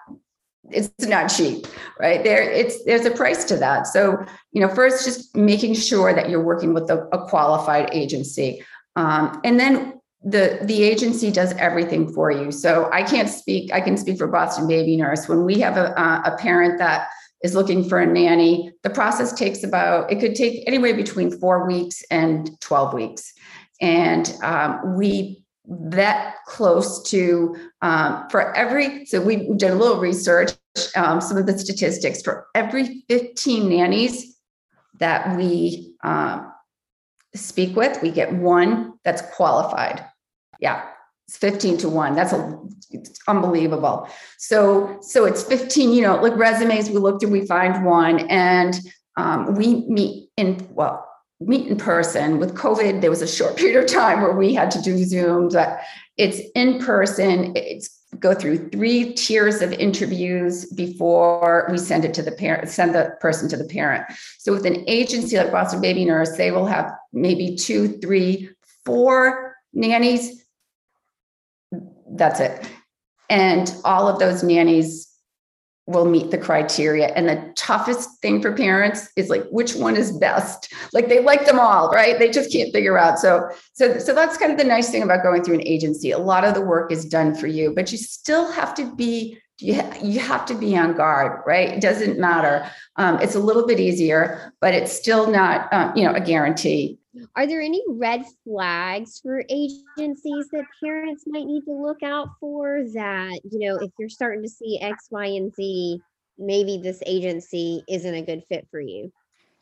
it's 0.73 1.07
not 1.07 1.27
cheap 1.29 1.67
right? 2.01 2.25
There 2.25 2.43
it's 2.43 2.83
there's 2.85 3.05
a 3.05 3.11
price 3.11 3.45
to 3.45 3.57
that. 3.59 3.87
So 3.87 4.25
you 4.53 4.61
know 4.61 4.75
first 4.75 5.05
just 5.05 5.37
making 5.37 5.75
sure 5.75 6.15
that 6.15 6.31
you're 6.31 6.43
working 6.43 6.73
with 6.73 6.91
a, 6.91 7.07
a 7.13 7.27
qualified 7.27 7.91
agency. 7.93 8.65
Um, 8.97 9.41
and 9.45 9.61
then 9.61 10.01
the 10.23 10.59
the 10.63 10.83
agency 10.83 11.31
does 11.31 11.53
everything 11.55 12.13
for 12.13 12.31
you. 12.31 12.51
So 12.51 12.89
i 12.93 13.03
can't 13.03 13.29
speak 13.29 13.73
i 13.73 13.81
can 13.81 13.97
speak 13.97 14.19
for 14.19 14.27
boston 14.27 14.67
baby 14.67 14.97
nurse. 14.97 15.29
When 15.29 15.45
we 15.45 15.61
have 15.61 15.77
a, 15.77 15.93
a 16.25 16.37
parent 16.39 16.79
that 16.79 17.09
is 17.43 17.55
looking 17.55 17.89
for 17.89 17.99
a 17.99 18.07
nanny 18.07 18.73
the 18.83 18.91
process 18.91 19.33
takes 19.33 19.63
about 19.63 20.11
it 20.11 20.21
could 20.21 20.35
take 20.35 20.65
anywhere 20.67 20.95
between 20.95 21.31
four 21.39 21.67
weeks 21.67 22.03
and 22.11 22.59
12 22.61 22.95
weeks. 22.95 23.33
And 23.83 24.31
um, 24.43 24.97
we 24.97 25.40
that 25.71 26.35
close 26.47 27.01
to 27.11 27.57
um, 27.81 28.29
for 28.29 28.55
every 28.57 29.07
so 29.07 29.21
we 29.21 29.49
did 29.55 29.71
a 29.71 29.75
little 29.75 30.01
research 30.01 30.51
um, 30.97 31.21
some 31.21 31.37
of 31.37 31.47
the 31.47 31.57
statistics 31.57 32.23
for 32.23 32.49
every 32.57 33.05
15 33.09 33.69
nannies 33.69 34.37
that 34.99 35.37
we 35.37 35.95
um, 36.03 36.53
speak 37.35 37.77
with 37.77 38.03
we 38.03 38.11
get 38.11 38.33
one 38.33 38.95
that's 39.05 39.23
qualified. 39.35 40.05
Yeah 40.59 40.85
it's 41.29 41.37
15 41.37 41.79
to 41.79 41.89
1 41.89 42.17
that's 42.17 42.33
a 42.33 42.59
unbelievable. 43.29 44.09
So 44.39 44.99
so 45.01 45.25
it's 45.25 45.45
15 45.45 45.93
you 45.93 46.03
know 46.03 46.17
like 46.17 46.37
resumes 46.37 46.91
we 46.91 46.97
look 46.97 47.21
through 47.21 47.31
we 47.31 47.47
find 47.47 47.85
one 47.85 48.21
and 48.29 48.81
um, 49.17 49.55
we 49.55 49.87
meet 49.87 50.31
in 50.37 50.69
well 50.73 51.10
meet 51.41 51.67
in 51.67 51.77
person. 51.77 52.39
With 52.39 52.55
COVID, 52.55 53.01
there 53.01 53.11
was 53.11 53.23
a 53.23 53.27
short 53.27 53.57
period 53.59 53.83
of 53.83 53.91
time 53.91 54.21
where 54.21 54.33
we 54.33 54.55
had 54.55 54.71
to 54.73 54.83
do 54.83 54.95
Zooms. 54.95 55.53
But 55.53 55.81
it's 56.17 56.41
in 56.55 56.79
person. 56.79 57.53
It's 57.57 57.99
go 58.19 58.35
through 58.35 58.69
three 58.71 59.15
tiers 59.15 59.63
of 59.63 59.73
interviews 59.73 60.67
before 60.67 61.69
we 61.71 61.79
send 61.79 62.05
it 62.05 62.13
to 62.15 62.23
the 62.23 62.33
parent, 62.33 62.69
send 62.69 62.95
the 62.95 63.17
person 63.21 63.49
to 63.49 63.57
the 63.57 63.65
parent. 63.65 64.05
So 64.39 64.53
with 64.53 64.67
an 64.67 64.85
agency 64.89 65.37
like 65.37 65.53
Boston 65.53 65.81
Baby 65.81 66.05
Nurse, 66.05 66.37
they 66.37 66.51
will 66.51 66.67
have 66.67 66.93
maybe 67.13 67.57
two, 67.57 67.99
three, 67.99 68.51
four 68.85 69.57
nannies. 69.73 70.45
That's 72.11 72.41
it. 72.41 72.69
And 73.29 73.73
all 73.85 74.09
of 74.09 74.19
those 74.19 74.43
nannies 74.43 75.10
will 75.91 76.05
meet 76.05 76.31
the 76.31 76.39
criteria. 76.39 77.09
And 77.09 77.29
the 77.29 77.53
toughest 77.57 78.21
thing 78.21 78.41
for 78.41 78.53
parents 78.53 79.11
is 79.17 79.29
like, 79.29 79.45
which 79.51 79.75
one 79.75 79.97
is 79.97 80.17
best? 80.17 80.73
Like 80.93 81.09
they 81.09 81.21
like 81.21 81.47
them 81.47 81.59
all, 81.59 81.91
right? 81.91 82.19
They 82.19 82.31
just 82.31 82.53
can't 82.53 82.73
figure 82.73 82.97
out. 82.97 83.19
So, 83.19 83.51
so, 83.75 83.99
so 83.99 84.15
that's 84.15 84.37
kind 84.37 84.53
of 84.53 84.59
the 84.59 84.65
nice 84.65 84.91
thing 84.91 85.03
about 85.03 85.23
going 85.23 85.43
through 85.43 85.57
an 85.57 85.67
agency. 85.67 86.13
A 86.13 86.19
lot 86.19 86.45
of 86.45 86.55
the 86.55 86.61
work 86.61 86.93
is 86.93 87.05
done 87.05 87.35
for 87.35 87.47
you, 87.47 87.73
but 87.75 87.91
you 87.93 87.99
still 87.99 88.51
have 88.53 88.75
to 88.75 88.95
be 88.95 89.39
you, 89.63 89.75
ha- 89.75 89.99
you 90.03 90.21
have 90.21 90.47
to 90.47 90.55
be 90.55 90.77
on 90.77 90.95
guard, 90.95 91.43
right? 91.47 91.69
It 91.69 91.81
doesn't 91.81 92.19
matter. 92.19 92.71
Um, 92.97 93.21
it's 93.21 93.35
a 93.35 93.41
little 93.41 93.67
bit 93.67 93.81
easier, 93.81 94.53
but 94.61 94.75
it's 94.75 94.93
still 94.93 95.31
not, 95.31 95.73
um, 95.73 95.93
you 95.97 96.05
know, 96.05 96.13
a 96.13 96.21
guarantee. 96.21 96.99
Are 97.35 97.47
there 97.47 97.61
any 97.61 97.83
red 97.89 98.25
flags 98.45 99.19
for 99.21 99.43
agencies 99.49 100.49
that 100.53 100.65
parents 100.83 101.25
might 101.27 101.47
need 101.47 101.65
to 101.65 101.73
look 101.73 102.03
out 102.03 102.29
for 102.39 102.85
that, 102.95 103.41
you 103.51 103.69
know, 103.69 103.77
if 103.79 103.91
you're 103.99 104.09
starting 104.09 104.43
to 104.43 104.49
see 104.49 104.79
X, 104.81 105.09
Y, 105.11 105.27
and 105.27 105.53
Z, 105.55 106.01
maybe 106.39 106.79
this 106.79 107.03
agency 107.07 107.83
isn't 107.89 108.15
a 108.15 108.23
good 108.23 108.45
fit 108.49 108.69
for 108.71 108.81
you? 108.81 109.13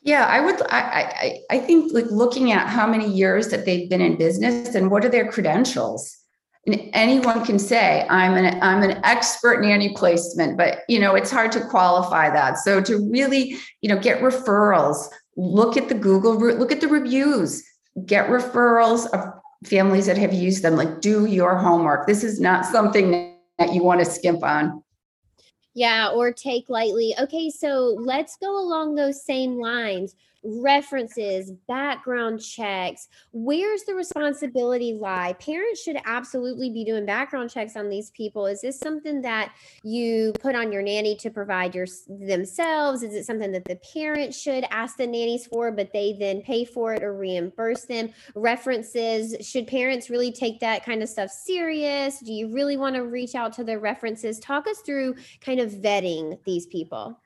Yeah, 0.03 0.27
I 0.27 0.41
would. 0.41 0.63
I, 0.71 0.81
I 0.81 1.41
I 1.51 1.59
think 1.59 1.93
like 1.93 2.07
looking 2.07 2.53
at 2.53 2.69
how 2.69 2.87
many 2.87 3.09
years 3.09 3.49
that 3.49 3.65
they've 3.65 3.91
been 3.91 4.01
in 4.01 4.17
business 4.17 4.75
and 4.77 4.91
what 4.91 5.05
are 5.05 5.09
their 5.09 5.31
credentials. 5.31 6.18
And 6.69 6.91
anyone 6.93 7.45
can 7.45 7.59
say 7.59 8.07
I'm 8.11 8.35
an 8.35 8.63
I'm 8.63 8.83
an 8.83 9.01
expert 9.03 9.63
nanny 9.63 9.95
placement, 9.95 10.59
but 10.59 10.81
you 10.89 10.99
know 10.99 11.15
it's 11.15 11.31
hard 11.31 11.51
to 11.53 11.61
qualify 11.61 12.31
that. 12.31 12.59
So 12.59 12.81
to 12.83 13.11
really 13.11 13.57
you 13.81 13.89
know 13.89 13.99
get 13.99 14.21
referrals, 14.21 15.09
look 15.37 15.77
at 15.77 15.89
the 15.89 15.95
Google, 15.95 16.35
look 16.37 16.71
at 16.71 16.83
the 16.83 16.89
reviews, 16.89 17.65
get 18.05 18.29
referrals 18.29 19.07
of 19.13 19.33
families 19.65 20.07
that 20.07 20.19
have 20.19 20.33
used 20.33 20.63
them 20.63 20.77
like 20.77 21.01
do 21.01 21.27
your 21.27 21.57
homework 21.57 22.07
this 22.07 22.23
is 22.23 22.39
not 22.39 22.65
something 22.65 23.35
that 23.59 23.75
you 23.75 23.83
want 23.83 23.99
to 23.99 24.07
skimp 24.07 24.45
on 24.45 24.81
yeah, 25.79 26.09
or 26.09 26.33
take 26.33 26.69
lightly. 26.69 27.15
Okay, 27.21 27.51
so 27.51 27.97
let's 28.01 28.37
go 28.37 28.59
along 28.59 28.97
those 28.97 29.25
same 29.25 29.61
lines 29.61 30.17
references, 30.43 31.53
background 31.67 32.41
checks. 32.41 33.09
Where's 33.33 33.85
the 33.85 33.95
responsibility 33.95 34.95
lie? 34.95 35.35
Parents 35.35 35.83
should 35.83 35.99
absolutely 36.05 36.71
be 36.71 36.85
doing 36.85 37.07
background 37.07 37.51
checks 37.51 37.77
on 37.77 37.89
these 37.89 38.11
people. 38.11 38.47
Is 38.47 38.61
this 38.61 38.79
something 38.79 39.21
that 39.23 39.53
you 39.83 40.33
put 40.41 40.55
on 40.55 40.73
your 40.73 40.83
nanny 40.83 41.17
to 41.17 41.31
provide 41.31 41.75
your 41.75 41.87
themselves? 42.09 43.03
Is 43.03 43.15
it 43.15 43.25
something 43.25 43.53
that 43.53 43.65
the 43.65 43.79
parent 43.93 44.35
should 44.35 44.65
ask 44.71 44.97
the 44.97 45.07
nannies 45.07 45.47
for, 45.47 45.73
but 45.73 45.93
they 45.93 46.17
then 46.19 46.43
pay 46.43 46.65
for 46.65 46.95
it 46.95 47.03
or 47.03 47.15
reimburse 47.17 47.85
them? 47.85 48.11
References, 48.35 49.35
should 49.47 49.67
parents 49.67 50.11
really 50.11 50.33
take 50.33 50.61
that 50.61 50.85
kind 50.85 51.03
of 51.03 51.09
stuff 51.09 51.31
serious? 51.31 52.21
Do 52.21 52.33
you 52.33 52.53
really 52.53 52.77
want 52.77 52.95
to 52.97 53.03
reach 53.03 53.35
out 53.35 53.53
to 53.55 53.65
their 53.65 53.81
references? 53.81 54.39
Talk 54.39 54.67
us 54.69 54.81
through 54.81 55.17
kind 55.41 55.61
of 55.61 55.73
vetting 55.73 56.43
these 56.45 56.67
people. 56.67 57.19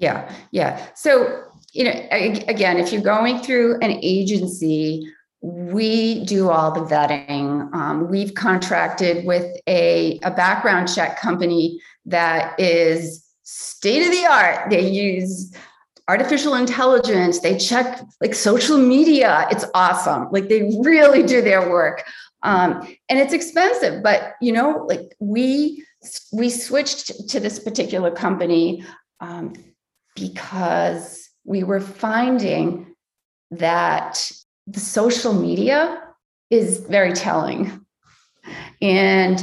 Yeah, 0.00 0.34
yeah. 0.50 0.86
So 0.94 1.44
you 1.72 1.84
know, 1.84 2.08
again, 2.10 2.78
if 2.78 2.92
you're 2.92 3.02
going 3.02 3.40
through 3.40 3.78
an 3.80 3.98
agency, 4.02 5.06
we 5.40 6.24
do 6.24 6.50
all 6.50 6.72
the 6.72 6.80
vetting. 6.80 7.72
Um, 7.72 8.10
we've 8.10 8.34
contracted 8.34 9.24
with 9.24 9.56
a, 9.66 10.18
a 10.22 10.30
background 10.30 10.92
check 10.92 11.18
company 11.20 11.80
that 12.06 12.58
is 12.58 13.24
state 13.42 14.04
of 14.04 14.10
the 14.10 14.26
art. 14.26 14.68
They 14.68 14.88
use 14.88 15.54
artificial 16.08 16.54
intelligence, 16.54 17.38
they 17.38 17.56
check 17.56 18.00
like 18.20 18.34
social 18.34 18.76
media. 18.76 19.46
It's 19.50 19.64
awesome. 19.74 20.28
Like 20.32 20.48
they 20.48 20.76
really 20.82 21.22
do 21.22 21.40
their 21.40 21.70
work. 21.70 22.02
Um, 22.42 22.80
and 23.08 23.18
it's 23.18 23.32
expensive, 23.32 24.02
but 24.02 24.34
you 24.40 24.50
know, 24.50 24.86
like 24.88 25.14
we 25.20 25.84
we 26.32 26.50
switched 26.50 27.28
to 27.28 27.38
this 27.38 27.58
particular 27.58 28.10
company 28.10 28.82
um, 29.20 29.52
because 30.14 31.28
we 31.44 31.64
were 31.64 31.80
finding 31.80 32.94
that 33.50 34.30
the 34.66 34.80
social 34.80 35.32
media 35.32 36.00
is 36.50 36.78
very 36.78 37.12
telling. 37.12 37.84
And 38.80 39.42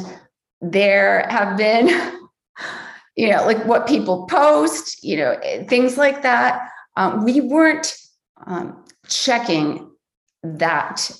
there 0.61 1.27
have 1.29 1.57
been, 1.57 1.87
you 3.15 3.29
know, 3.29 3.45
like 3.45 3.65
what 3.65 3.87
people 3.87 4.25
post, 4.27 5.03
you 5.03 5.17
know, 5.17 5.39
things 5.67 5.97
like 5.97 6.21
that. 6.23 6.69
Um, 6.95 7.23
we 7.23 7.41
weren't 7.41 7.95
um, 8.45 8.83
checking 9.07 9.91
that 10.43 11.11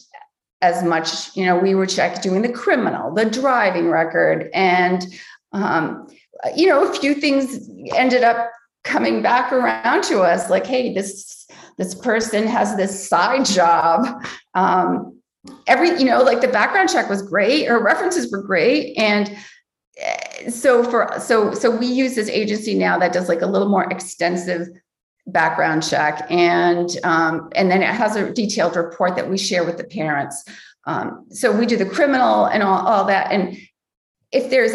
as 0.62 0.84
much. 0.84 1.36
You 1.36 1.46
know, 1.46 1.58
we 1.58 1.76
were 1.76 1.86
checking 1.86 2.22
doing 2.22 2.42
the 2.42 2.52
criminal, 2.52 3.14
the 3.14 3.26
driving 3.26 3.90
record, 3.90 4.50
and 4.54 5.06
um, 5.52 6.08
you 6.56 6.68
know, 6.68 6.88
a 6.88 6.94
few 6.94 7.16
things 7.16 7.70
ended 7.96 8.24
up 8.24 8.52
coming 8.88 9.22
back 9.22 9.52
around 9.52 10.04
to 10.04 10.22
us 10.22 10.50
like 10.50 10.66
hey 10.66 10.94
this 10.94 11.46
this 11.78 11.94
person 11.94 12.48
has 12.48 12.76
this 12.76 13.08
side 13.08 13.46
job. 13.46 14.26
Um, 14.56 15.22
every 15.68 15.90
you 15.98 16.06
know 16.06 16.24
like 16.24 16.42
the 16.42 16.48
background 16.48 16.90
check 16.90 17.10
was 17.10 17.22
great 17.22 17.68
or 17.68 17.82
references 17.82 18.32
were 18.32 18.42
great 18.42 18.98
and 18.98 19.38
eh, 19.98 20.50
so 20.50 20.84
for 20.84 21.14
so 21.20 21.54
so 21.54 21.70
we 21.70 21.86
use 21.86 22.16
this 22.16 22.30
agency 22.30 22.74
now 22.74 22.98
that 22.98 23.14
does 23.14 23.30
like 23.30 23.42
a 23.42 23.46
little 23.46 23.70
more 23.70 23.90
extensive 23.92 24.68
background 25.28 25.88
check 25.88 26.26
and 26.30 26.98
um, 27.04 27.50
and 27.56 27.70
then 27.70 27.82
it 27.82 27.90
has 27.90 28.16
a 28.16 28.34
detailed 28.34 28.76
report 28.76 29.16
that 29.16 29.30
we 29.30 29.38
share 29.38 29.64
with 29.64 29.78
the 29.78 29.84
parents. 29.84 30.44
Um, 30.86 31.26
so 31.30 31.52
we 31.52 31.66
do 31.66 31.76
the 31.76 31.86
criminal 31.86 32.46
and 32.46 32.64
all, 32.64 32.86
all 32.88 33.06
that 33.06 33.32
and 33.32 33.58
if 34.32 34.50
there's 34.50 34.74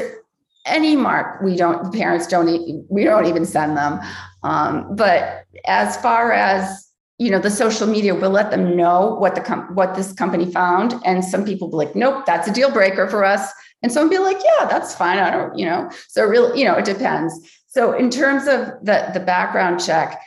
any 0.64 0.94
mark 0.96 1.40
we 1.42 1.56
don't 1.56 1.92
parents 1.92 2.26
don't 2.26 2.86
we 2.88 3.04
don't 3.04 3.26
even 3.26 3.44
send 3.44 3.76
them. 3.76 4.00
Um, 4.42 4.94
but 4.94 5.44
as 5.66 5.96
far 5.98 6.32
as 6.32 6.88
you 7.18 7.30
know 7.30 7.38
the 7.38 7.50
social 7.50 7.86
media 7.86 8.14
we'll 8.14 8.30
let 8.30 8.50
them 8.50 8.76
know 8.76 9.14
what 9.14 9.34
the 9.34 9.40
com- 9.40 9.74
what 9.74 9.94
this 9.94 10.12
company 10.12 10.50
found. 10.50 10.94
And 11.04 11.24
some 11.24 11.44
people 11.44 11.68
be 11.68 11.76
like 11.76 11.96
nope 11.96 12.24
that's 12.26 12.48
a 12.48 12.52
deal 12.52 12.70
breaker 12.70 13.08
for 13.08 13.24
us. 13.24 13.50
And 13.82 13.90
some 13.90 14.08
be 14.08 14.18
like 14.18 14.38
yeah 14.44 14.66
that's 14.66 14.94
fine. 14.94 15.18
I 15.18 15.30
don't 15.30 15.56
you 15.58 15.66
know. 15.66 15.90
So 16.08 16.24
really 16.24 16.58
you 16.58 16.64
know 16.64 16.74
it 16.74 16.84
depends. 16.84 17.34
So 17.66 17.92
in 17.92 18.10
terms 18.10 18.46
of 18.46 18.66
the 18.82 19.10
the 19.12 19.20
background 19.20 19.80
check 19.84 20.20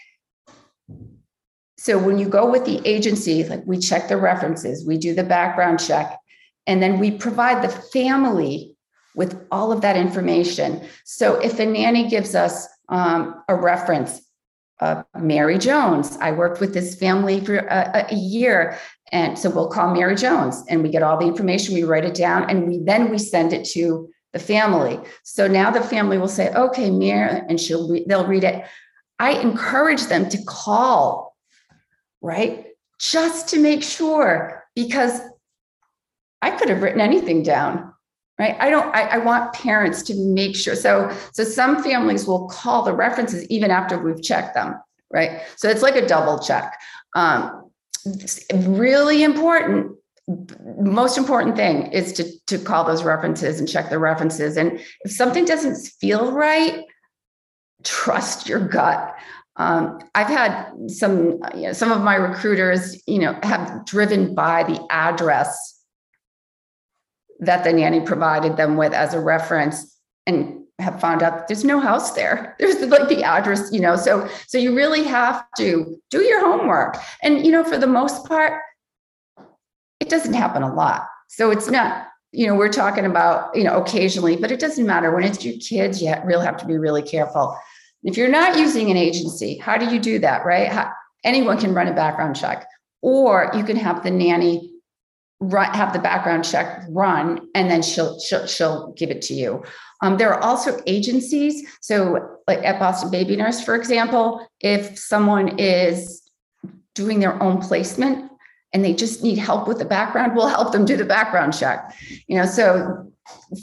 so 1.77 1.99
when 1.99 2.17
you 2.17 2.27
go 2.27 2.49
with 2.49 2.65
the 2.65 2.81
agency 2.83 3.43
like 3.43 3.61
we 3.65 3.77
check 3.77 4.07
the 4.07 4.17
references 4.17 4.85
we 4.85 4.97
do 4.97 5.13
the 5.13 5.23
background 5.23 5.79
check 5.79 6.17
and 6.65 6.81
then 6.81 6.99
we 6.99 7.11
provide 7.11 7.63
the 7.63 7.69
family 7.69 8.74
with 9.15 9.45
all 9.51 9.71
of 9.71 9.81
that 9.81 9.95
information. 9.95 10.81
So 11.03 11.35
if 11.39 11.59
a 11.59 11.65
nanny 11.65 12.09
gives 12.09 12.35
us 12.35 12.67
um, 12.89 13.41
a 13.47 13.55
reference, 13.55 14.21
uh, 14.81 15.03
Mary 15.17 15.57
Jones, 15.57 16.17
I 16.19 16.33
worked 16.33 16.59
with 16.59 16.73
this 16.73 16.95
family 16.95 17.39
for 17.39 17.55
a, 17.55 18.07
a, 18.11 18.15
year, 18.15 18.77
and 19.11 19.39
so 19.39 19.49
we'll 19.49 19.69
call 19.69 19.93
Mary 19.93 20.15
Jones, 20.15 20.63
and 20.67 20.83
we 20.83 20.89
get 20.89 21.01
all 21.01 21.17
the 21.17 21.25
information, 21.25 21.73
we 21.73 21.83
write 21.83 22.03
it 22.03 22.13
down, 22.13 22.49
and 22.49 22.67
we 22.67 22.79
then 22.79 23.09
we 23.09 23.17
send 23.17 23.53
it 23.53 23.65
to 23.67 24.09
the 24.33 24.39
family. 24.39 24.99
So 25.23 25.47
now 25.47 25.71
the 25.71 25.81
family 25.81 26.17
will 26.17 26.27
say, 26.27 26.53
"Okay, 26.53 26.91
Mary," 26.91 27.41
and 27.47 27.59
she'll 27.59 27.89
re- 27.89 28.03
they'll 28.05 28.27
read 28.27 28.43
it. 28.43 28.65
I 29.17 29.39
encourage 29.39 30.07
them 30.07 30.27
to 30.27 30.43
call, 30.43 31.37
right, 32.21 32.67
just 32.99 33.47
to 33.49 33.59
make 33.59 33.81
sure, 33.81 34.65
because 34.75 35.21
I 36.41 36.51
could 36.51 36.67
have 36.67 36.81
written 36.81 36.99
anything 36.99 37.43
down 37.43 37.94
right? 38.37 38.55
I 38.59 38.69
don't 38.69 38.93
I, 38.95 39.03
I, 39.03 39.17
want 39.19 39.53
parents 39.53 40.01
to 40.03 40.15
make 40.15 40.55
sure 40.55 40.75
so 40.75 41.15
so 41.31 41.43
some 41.43 41.81
families 41.81 42.27
will 42.27 42.47
call 42.47 42.83
the 42.83 42.93
references 42.93 43.45
even 43.47 43.71
after 43.71 43.97
we've 43.97 44.21
checked 44.21 44.53
them 44.53 44.75
right? 45.11 45.41
So 45.55 45.69
it's 45.69 45.81
like 45.81 45.95
a 45.95 46.05
double 46.05 46.39
check. 46.39 46.77
Um, 47.15 47.71
really 48.53 49.23
important 49.23 49.95
most 50.79 51.19
important 51.19 51.55
thing 51.55 51.91
is 51.91 52.11
to 52.13 52.23
to 52.47 52.57
call 52.57 52.83
those 52.83 53.03
references 53.03 53.59
and 53.59 53.69
check 53.69 53.89
the 53.89 53.99
references. 53.99 54.57
And 54.57 54.79
if 55.01 55.11
something 55.11 55.45
doesn't 55.45 55.75
feel 55.99 56.31
right 56.31 56.83
trust 57.83 58.49
your 58.49 58.67
gut. 58.67 59.15
Um, 59.57 59.99
I've 60.15 60.27
had 60.27 60.71
some, 60.87 61.39
you 61.53 61.67
know, 61.67 61.73
some 61.73 61.91
of 61.91 62.01
my 62.01 62.15
recruiters, 62.15 63.01
you 63.07 63.19
know, 63.19 63.39
have 63.43 63.85
driven 63.85 64.35
by 64.35 64.63
the 64.63 64.85
address 64.89 65.74
that 67.39 67.63
the 67.63 67.73
nanny 67.73 68.01
provided 68.01 68.57
them 68.57 68.77
with 68.77 68.93
as 68.93 69.13
a 69.13 69.19
reference 69.19 69.97
and 70.25 70.61
have 70.79 70.99
found 70.99 71.23
out 71.23 71.47
there's 71.47 71.63
no 71.63 71.79
house 71.79 72.11
there. 72.11 72.55
There's 72.59 72.81
like 72.81 73.07
the 73.07 73.23
address 73.23 73.71
you 73.71 73.79
know 73.79 73.95
so 73.95 74.27
so 74.47 74.57
you 74.57 74.75
really 74.75 75.03
have 75.03 75.45
to 75.57 76.01
do 76.09 76.21
your 76.21 76.41
homework. 76.41 76.97
And 77.23 77.45
you 77.45 77.51
know 77.51 77.63
for 77.63 77.77
the 77.77 77.87
most 77.87 78.25
part 78.25 78.61
it 79.99 80.09
doesn't 80.09 80.33
happen 80.33 80.63
a 80.63 80.73
lot. 80.73 81.07
So 81.27 81.51
it's 81.51 81.69
not 81.69 82.07
you 82.31 82.47
know 82.47 82.55
we're 82.55 82.71
talking 82.71 83.05
about 83.05 83.55
you 83.55 83.63
know 83.63 83.81
occasionally 83.81 84.35
but 84.35 84.51
it 84.51 84.59
doesn't 84.59 84.85
matter. 84.85 85.13
When 85.13 85.23
it's 85.23 85.45
your 85.45 85.55
kids 85.57 86.01
you 86.01 86.13
really 86.23 86.45
have 86.45 86.57
to 86.57 86.65
be 86.65 86.77
really 86.77 87.03
careful. 87.03 87.57
If 88.03 88.17
you're 88.17 88.29
not 88.29 88.57
using 88.57 88.91
an 88.91 88.97
agency 88.97 89.57
how 89.57 89.77
do 89.77 89.85
you 89.93 89.99
do 89.99 90.19
that 90.19 90.45
right? 90.45 90.67
How, 90.67 90.91
anyone 91.23 91.57
can 91.57 91.73
run 91.73 91.87
a 91.87 91.93
background 91.93 92.35
check. 92.35 92.67
Or 93.01 93.51
you 93.53 93.63
can 93.63 93.75
have 93.75 94.03
the 94.03 94.11
nanny 94.11 94.74
run, 95.49 95.73
have 95.73 95.93
the 95.93 95.99
background 95.99 96.45
check 96.45 96.83
run, 96.89 97.47
and 97.55 97.69
then 97.69 97.81
she'll 97.81 98.19
she'll, 98.19 98.45
she'll 98.45 98.93
give 98.93 99.09
it 99.09 99.21
to 99.23 99.33
you. 99.33 99.63
Um, 100.01 100.17
there 100.17 100.33
are 100.33 100.41
also 100.41 100.79
agencies. 100.85 101.67
So, 101.81 102.39
like 102.47 102.59
at 102.59 102.79
Boston 102.79 103.11
Baby 103.11 103.35
Nurse, 103.35 103.63
for 103.63 103.75
example, 103.75 104.47
if 104.59 104.97
someone 104.97 105.57
is 105.59 106.29
doing 106.93 107.19
their 107.19 107.41
own 107.41 107.61
placement 107.61 108.31
and 108.73 108.83
they 108.83 108.93
just 108.93 109.23
need 109.23 109.37
help 109.37 109.67
with 109.67 109.79
the 109.79 109.85
background, 109.85 110.35
we'll 110.35 110.47
help 110.47 110.71
them 110.71 110.85
do 110.85 110.97
the 110.97 111.05
background 111.05 111.57
check. 111.57 111.95
You 112.27 112.37
know, 112.37 112.45
so 112.45 113.11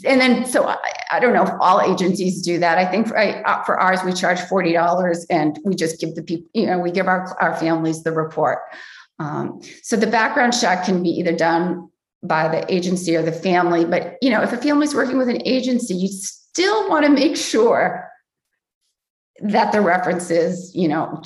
and 0.05 0.19
then 0.19 0.45
so 0.45 0.67
I, 0.67 0.77
I 1.11 1.19
don't 1.19 1.33
know 1.33 1.43
if 1.43 1.51
all 1.59 1.81
agencies 1.81 2.41
do 2.41 2.59
that. 2.59 2.77
I 2.77 2.85
think 2.85 3.07
for 3.07 3.17
I, 3.17 3.41
uh, 3.43 3.63
for 3.63 3.79
ours 3.79 3.99
we 4.03 4.13
charge 4.13 4.39
forty 4.41 4.73
dollars 4.73 5.25
and 5.29 5.57
we 5.63 5.75
just 5.75 6.01
give 6.01 6.15
the 6.15 6.23
people, 6.23 6.49
you 6.53 6.65
know, 6.65 6.79
we 6.79 6.91
give 6.91 7.07
our 7.07 7.35
our 7.39 7.55
families 7.55 8.03
the 8.03 8.11
report. 8.11 8.59
Um, 9.19 9.61
so 9.81 9.95
the 9.95 10.07
background 10.07 10.53
check 10.59 10.85
can 10.85 11.03
be 11.03 11.09
either 11.09 11.35
done 11.35 11.89
by 12.23 12.47
the 12.47 12.73
agency 12.73 13.15
or 13.15 13.21
the 13.21 13.31
family, 13.31 13.85
but 13.85 14.17
you 14.21 14.29
know, 14.29 14.41
if 14.41 14.53
a 14.53 14.57
family 14.57 14.85
is 14.85 14.95
working 14.95 15.17
with 15.17 15.29
an 15.29 15.45
agency, 15.45 15.93
you 15.93 16.07
still 16.07 16.89
want 16.89 17.05
to 17.05 17.11
make 17.11 17.35
sure 17.35 18.09
that 19.39 19.71
the 19.71 19.81
references, 19.81 20.73
you 20.73 20.87
know, 20.87 21.21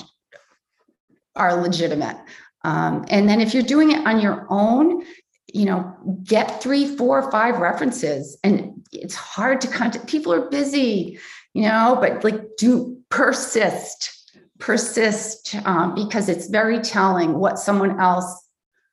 are 1.36 1.54
legitimate. 1.60 2.16
Um, 2.64 3.04
and 3.08 3.28
then 3.28 3.40
if 3.40 3.54
you're 3.54 3.62
doing 3.62 3.92
it 3.92 4.04
on 4.06 4.20
your 4.20 4.46
own, 4.50 5.04
you 5.52 5.64
know, 5.64 5.94
get 6.24 6.62
three, 6.62 6.96
four, 6.96 7.30
five 7.30 7.58
references. 7.58 8.36
And 8.42 8.84
it's 8.92 9.14
hard 9.14 9.60
to 9.62 9.68
contact. 9.68 10.06
People 10.06 10.32
are 10.32 10.50
busy, 10.50 11.18
you 11.54 11.62
know, 11.62 11.96
but 12.00 12.24
like 12.24 12.56
do 12.58 12.98
persist 13.08 14.17
persist 14.58 15.54
um, 15.64 15.94
because 15.94 16.28
it's 16.28 16.48
very 16.48 16.80
telling 16.80 17.38
what 17.38 17.58
someone 17.58 18.00
else 18.00 18.48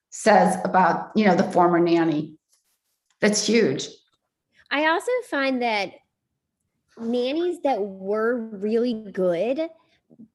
says 0.10 0.58
about 0.64 1.12
you 1.16 1.26
know 1.26 1.36
the 1.36 1.52
former 1.52 1.80
nanny 1.80 2.36
That's 3.22 3.46
huge. 3.46 3.88
I 4.72 4.88
also 4.88 5.12
find 5.30 5.62
that 5.62 5.92
nannies 6.98 7.62
that 7.64 7.82
were 7.82 8.38
really 8.38 8.94
good 9.12 9.60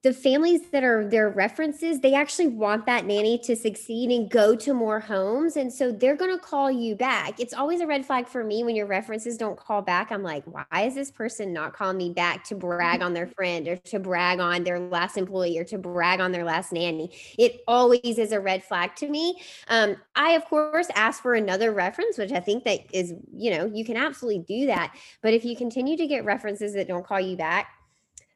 the 0.02 0.12
families 0.14 0.62
that 0.70 0.82
are 0.82 1.06
their 1.06 1.28
references, 1.28 2.00
they 2.00 2.14
actually 2.14 2.46
want 2.46 2.86
that 2.86 3.04
nanny 3.04 3.38
to 3.38 3.54
succeed 3.54 4.10
and 4.10 4.30
go 4.30 4.56
to 4.56 4.72
more 4.72 4.98
homes. 4.98 5.56
And 5.56 5.70
so 5.70 5.92
they're 5.92 6.16
going 6.16 6.34
to 6.34 6.42
call 6.42 6.70
you 6.70 6.96
back. 6.96 7.38
It's 7.38 7.52
always 7.52 7.80
a 7.80 7.86
red 7.86 8.06
flag 8.06 8.26
for 8.26 8.42
me 8.42 8.64
when 8.64 8.74
your 8.74 8.86
references 8.86 9.36
don't 9.36 9.58
call 9.58 9.82
back. 9.82 10.10
I'm 10.10 10.22
like, 10.22 10.44
why 10.44 10.82
is 10.82 10.94
this 10.94 11.10
person 11.10 11.52
not 11.52 11.74
calling 11.74 11.98
me 11.98 12.10
back 12.10 12.44
to 12.44 12.54
brag 12.54 13.02
on 13.02 13.12
their 13.12 13.26
friend 13.26 13.68
or 13.68 13.76
to 13.76 13.98
brag 13.98 14.40
on 14.40 14.64
their 14.64 14.80
last 14.80 15.18
employee 15.18 15.58
or 15.58 15.64
to 15.64 15.76
brag 15.76 16.20
on 16.20 16.32
their 16.32 16.44
last 16.44 16.72
nanny? 16.72 17.10
It 17.38 17.60
always 17.68 18.18
is 18.18 18.32
a 18.32 18.40
red 18.40 18.64
flag 18.64 18.96
to 18.96 19.08
me. 19.08 19.40
Um, 19.68 19.96
I, 20.16 20.32
of 20.32 20.46
course, 20.46 20.88
ask 20.94 21.20
for 21.20 21.34
another 21.34 21.72
reference, 21.72 22.16
which 22.16 22.32
I 22.32 22.40
think 22.40 22.64
that 22.64 22.80
is, 22.92 23.12
you 23.36 23.50
know, 23.50 23.66
you 23.66 23.84
can 23.84 23.98
absolutely 23.98 24.44
do 24.48 24.66
that. 24.66 24.96
But 25.22 25.34
if 25.34 25.44
you 25.44 25.56
continue 25.56 25.98
to 25.98 26.06
get 26.06 26.24
references 26.24 26.72
that 26.72 26.88
don't 26.88 27.06
call 27.06 27.20
you 27.20 27.36
back, 27.36 27.68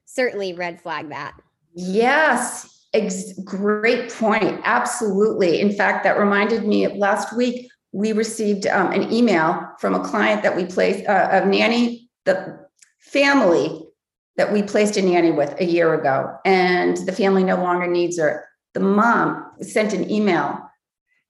certainly 0.04 0.52
red 0.52 0.80
flag 0.80 1.08
that. 1.10 1.34
Yes, 1.74 2.86
ex- 2.92 3.32
great 3.40 4.12
point. 4.12 4.60
Absolutely. 4.64 5.60
In 5.60 5.72
fact, 5.72 6.04
that 6.04 6.18
reminded 6.18 6.64
me 6.66 6.88
last 6.88 7.36
week, 7.36 7.68
we 7.92 8.12
received 8.12 8.66
um, 8.66 8.92
an 8.92 9.12
email 9.12 9.68
from 9.78 9.94
a 9.94 10.04
client 10.04 10.42
that 10.42 10.56
we 10.56 10.64
placed, 10.64 11.06
uh, 11.08 11.28
a 11.30 11.46
nanny, 11.46 12.08
the 12.24 12.58
family 12.98 13.84
that 14.36 14.52
we 14.52 14.62
placed 14.62 14.96
a 14.96 15.02
nanny 15.02 15.30
with 15.30 15.54
a 15.60 15.64
year 15.64 15.94
ago, 15.94 16.36
and 16.44 16.96
the 16.96 17.12
family 17.12 17.44
no 17.44 17.56
longer 17.56 17.86
needs 17.86 18.18
her. 18.18 18.46
The 18.72 18.80
mom 18.80 19.52
sent 19.60 19.92
an 19.92 20.10
email 20.10 20.58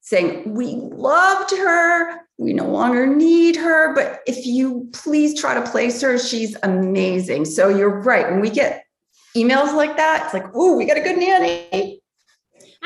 saying, 0.00 0.54
We 0.54 0.76
loved 0.76 1.50
her. 1.56 2.20
We 2.37 2.53
no 2.53 2.68
longer 2.68 3.07
need 3.07 3.57
her, 3.57 3.94
but 3.94 4.20
if 4.27 4.44
you 4.44 4.88
please 4.92 5.38
try 5.40 5.55
to 5.55 5.70
place 5.70 6.03
her, 6.03 6.18
she's 6.18 6.57
amazing. 6.62 7.44
So 7.44 7.68
you're 7.68 8.01
right. 8.01 8.29
When 8.31 8.40
we 8.40 8.51
get 8.51 8.85
emails 9.37 9.75
like 9.75 9.97
that, 9.97 10.25
it's 10.25 10.35
like, 10.35 10.47
oh, 10.55 10.77
we 10.77 10.85
got 10.85 10.97
a 10.97 11.01
good 11.01 11.18
nanny. 11.18 12.01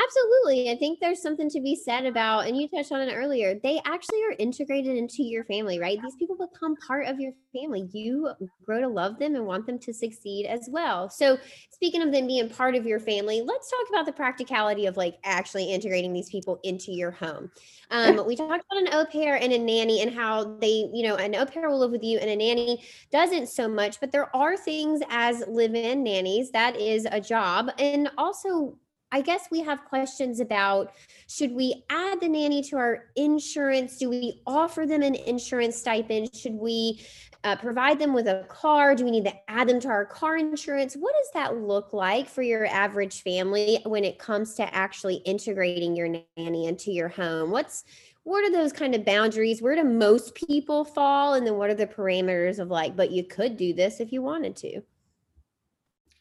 Absolutely. 0.01 0.71
I 0.71 0.77
think 0.77 1.01
there's 1.01 1.21
something 1.21 1.51
to 1.51 1.61
be 1.61 1.75
said 1.75 2.07
about, 2.07 2.47
and 2.47 2.57
you 2.57 2.69
touched 2.69 2.93
on 2.93 3.01
it 3.01 3.13
earlier, 3.13 3.59
they 3.61 3.81
actually 3.85 4.23
are 4.23 4.37
integrated 4.39 4.97
into 4.97 5.25
your 5.25 5.43
family, 5.45 5.81
right? 5.81 6.01
These 6.01 6.15
people 6.15 6.37
become 6.37 6.77
part 6.87 7.07
of 7.07 7.19
your 7.19 7.33
family. 7.53 7.89
You 7.93 8.31
grow 8.65 8.81
to 8.81 8.87
love 8.87 9.19
them 9.19 9.35
and 9.35 9.45
want 9.45 9.67
them 9.67 9.79
to 9.81 9.93
succeed 9.93 10.47
as 10.47 10.69
well. 10.71 11.11
So, 11.11 11.39
speaking 11.71 12.01
of 12.03 12.13
them 12.13 12.29
being 12.29 12.49
part 12.49 12.77
of 12.77 12.87
your 12.87 13.01
family, 13.01 13.43
let's 13.45 13.69
talk 13.71 13.89
about 13.89 14.07
the 14.07 14.13
practicality 14.13 14.87
of 14.87 14.97
like 14.97 15.17
actually 15.25 15.73
integrating 15.73 16.13
these 16.13 16.31
people 16.31 16.61
into 16.63 16.93
your 16.93 17.11
home. 17.11 17.51
Um, 17.91 18.25
we 18.25 18.37
talked 18.37 18.65
about 18.71 18.83
an 18.83 18.89
au 18.95 19.05
pair 19.07 19.35
and 19.35 19.53
a 19.53 19.59
nanny 19.59 20.01
and 20.01 20.15
how 20.15 20.45
they, 20.59 20.89
you 20.93 21.03
know, 21.03 21.17
an 21.17 21.35
au 21.35 21.45
pair 21.45 21.69
will 21.69 21.81
live 21.81 21.91
with 21.91 22.05
you 22.05 22.19
and 22.19 22.31
a 22.31 22.37
nanny 22.37 22.85
doesn't 23.11 23.49
so 23.49 23.67
much, 23.69 23.99
but 23.99 24.13
there 24.13 24.35
are 24.37 24.57
things 24.57 25.01
as 25.11 25.43
live 25.49 25.75
in 25.75 26.05
nannies 26.05 26.53
that 26.53 26.77
is 26.77 27.07
a 27.11 27.21
job. 27.21 27.71
And 27.79 28.11
also, 28.17 28.79
I 29.11 29.23
guess 29.23 29.49
we 29.51 29.61
have 29.63 29.85
questions 29.85 30.41
about 30.41 30.93
should 31.29 31.53
we 31.53 31.85
add 31.89 32.21
the 32.21 32.29
nanny 32.29 32.63
to 32.65 32.77
our 32.77 33.05
insurance? 33.17 33.97
Do 33.97 34.11
we 34.11 34.43
offer 34.47 34.85
them 34.87 35.03
an 35.03 35.15
insurance 35.15 35.77
stipend? 35.77 36.35
Should 36.35 36.55
we 36.55 37.01
uh, 37.45 37.57
provide 37.57 37.99
them 37.99 38.13
with 38.13 38.27
a 38.27 38.45
car? 38.49 38.95
Do 38.95 39.05
we 39.05 39.11
need 39.11 39.25
to 39.25 39.35
add 39.49 39.69
them 39.69 39.81
to 39.81 39.89
our 39.89 40.05
car 40.05 40.37
insurance? 40.37 40.95
What 40.95 41.15
does 41.15 41.31
that 41.33 41.57
look 41.57 41.93
like 41.93 42.29
for 42.29 42.43
your 42.43 42.67
average 42.67 43.23
family 43.23 43.81
when 43.87 44.05
it 44.05 44.19
comes 44.19 44.55
to 44.57 44.75
actually 44.75 45.17
integrating 45.17 45.97
your 45.97 46.09
nanny 46.37 46.67
into 46.67 46.91
your 46.91 47.09
home? 47.09 47.51
What's 47.51 47.85
what 48.25 48.45
are 48.45 48.53
those 48.53 48.75
kind 48.75 48.95
of 48.95 49.07
boundaries? 49.07 49.63
Where 49.63 49.75
do 49.75 49.85
most 49.85 50.35
people 50.35 50.85
fall? 50.85 51.33
And 51.33 51.47
then 51.47 51.55
what 51.55 51.71
are 51.71 51.75
the 51.75 51.87
parameters 51.87 52.59
of 52.59 52.69
like, 52.69 52.95
but 52.95 53.11
you 53.11 53.25
could 53.25 53.57
do 53.57 53.73
this 53.73 54.01
if 54.01 54.13
you 54.13 54.21
wanted 54.21 54.55
to? 54.57 54.83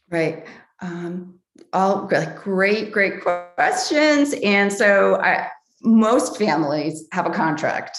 Right. 0.08 0.46
Um, 0.80 1.38
all 1.72 2.06
great, 2.06 2.92
great 2.92 3.20
questions. 3.22 4.34
And 4.42 4.72
so 4.72 5.16
I, 5.16 5.48
most 5.82 6.38
families 6.38 7.06
have 7.12 7.26
a 7.26 7.30
contract. 7.30 7.98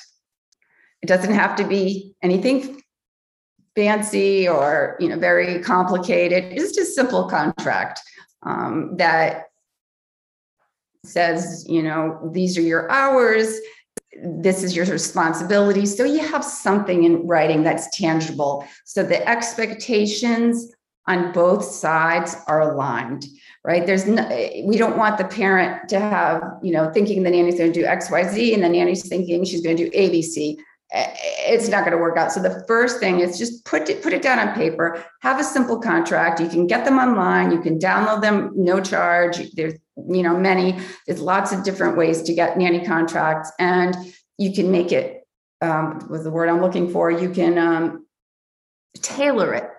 It 1.02 1.08
doesn't 1.08 1.34
have 1.34 1.56
to 1.58 1.68
be 1.68 2.14
anything 2.22 2.82
fancy 3.76 4.48
or 4.48 4.98
you 5.00 5.08
know 5.08 5.18
very 5.18 5.62
complicated. 5.62 6.46
It's 6.46 6.76
just 6.76 6.80
a 6.80 6.86
simple 6.86 7.30
contract 7.30 8.02
um, 8.44 8.98
that 8.98 9.46
says 11.06 11.66
you 11.68 11.82
know 11.82 12.30
these 12.34 12.58
are 12.58 12.62
your 12.62 12.92
hours 12.92 13.58
this 14.22 14.64
is 14.64 14.76
your 14.76 14.86
responsibility 14.88 15.86
so 15.86 16.04
you 16.04 16.20
have 16.20 16.44
something 16.44 17.06
in 17.06 17.26
writing 17.26 17.64
that's 17.64 17.96
tangible 17.98 18.68
so 18.84 19.02
the 19.02 19.26
expectations 19.28 20.74
on 21.08 21.32
both 21.32 21.64
sides 21.64 22.36
are 22.48 22.74
aligned 22.74 23.26
right? 23.64 23.86
There's 23.86 24.06
no, 24.08 24.28
we 24.66 24.78
don't 24.78 24.98
want 24.98 25.18
the 25.18 25.26
parent 25.26 25.90
to 25.90 26.00
have 26.00 26.44
you 26.62 26.72
know 26.72 26.92
thinking 26.92 27.24
the 27.24 27.30
nanny's 27.30 27.58
going 27.58 27.74
to 27.74 27.80
do 27.80 27.86
xyz 27.86 28.54
and 28.54 28.64
the 28.64 28.70
nanny's 28.70 29.08
thinking 29.08 29.44
she's 29.44 29.62
going 29.62 29.78
to 29.78 29.90
do 29.90 29.98
abc 29.98 30.58
it's 30.92 31.68
not 31.68 31.82
going 31.82 31.92
to 31.92 31.98
work 31.98 32.18
out. 32.18 32.32
So 32.32 32.42
the 32.42 32.64
first 32.68 33.00
thing 33.00 33.20
is 33.20 33.38
just 33.38 33.64
put 33.64 33.90
it 33.90 34.02
put 34.02 34.14
it 34.14 34.22
down 34.22 34.40
on 34.40 34.56
paper. 34.56 35.06
Have 35.22 35.40
a 35.40 35.44
simple 35.44 35.80
contract. 35.80 36.40
You 36.40 36.50
can 36.50 36.66
get 36.66 36.84
them 36.84 36.98
online. 36.98 37.52
You 37.52 37.62
can 37.62 37.78
download 37.78 38.22
them. 38.22 38.52
No 38.56 38.82
charge. 38.82 39.52
There's 39.52 39.76
you 39.96 40.24
know 40.24 40.36
many. 40.36 40.80
There's 41.06 41.22
lots 41.22 41.52
of 41.52 41.64
different 41.64 41.96
ways 41.96 42.24
to 42.24 42.34
get 42.34 42.58
nanny 42.58 42.84
contracts 42.84 43.52
and 43.60 43.96
you 44.38 44.54
can 44.54 44.72
make 44.72 44.92
it 44.92 45.28
um, 45.62 46.08
was 46.10 46.24
the 46.24 46.32
word 46.32 46.50
i'm 46.50 46.62
looking 46.62 46.90
for? 46.90 47.12
You 47.12 47.30
can 47.30 47.58
um, 47.58 48.08
tailor 49.02 49.54
it 49.54 49.70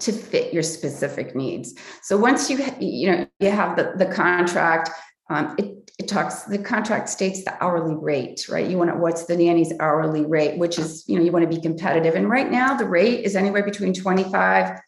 to 0.00 0.12
fit 0.12 0.52
your 0.52 0.62
specific 0.62 1.34
needs. 1.34 1.74
So 2.02 2.16
once 2.16 2.50
you 2.50 2.58
you 2.80 3.10
know 3.10 3.26
you 3.40 3.50
have 3.50 3.76
the 3.76 3.92
the 3.96 4.06
contract, 4.06 4.90
um, 5.30 5.54
it 5.58 5.90
it 5.98 6.08
talks 6.08 6.42
the 6.44 6.58
contract 6.58 7.08
states 7.08 7.44
the 7.44 7.62
hourly 7.62 7.96
rate, 7.96 8.48
right? 8.48 8.68
You 8.68 8.78
want 8.78 8.90
to, 8.90 8.96
what's 8.96 9.24
the 9.24 9.36
nanny's 9.36 9.72
hourly 9.80 10.24
rate, 10.24 10.58
which 10.58 10.78
is 10.78 11.04
you 11.08 11.16
know 11.16 11.24
you 11.24 11.32
want 11.32 11.48
to 11.48 11.54
be 11.54 11.60
competitive. 11.60 12.14
And 12.14 12.30
right 12.30 12.50
now 12.50 12.76
the 12.76 12.86
rate 12.86 13.24
is 13.24 13.34
anywhere 13.34 13.64
between 13.64 13.92
25, 13.92 14.80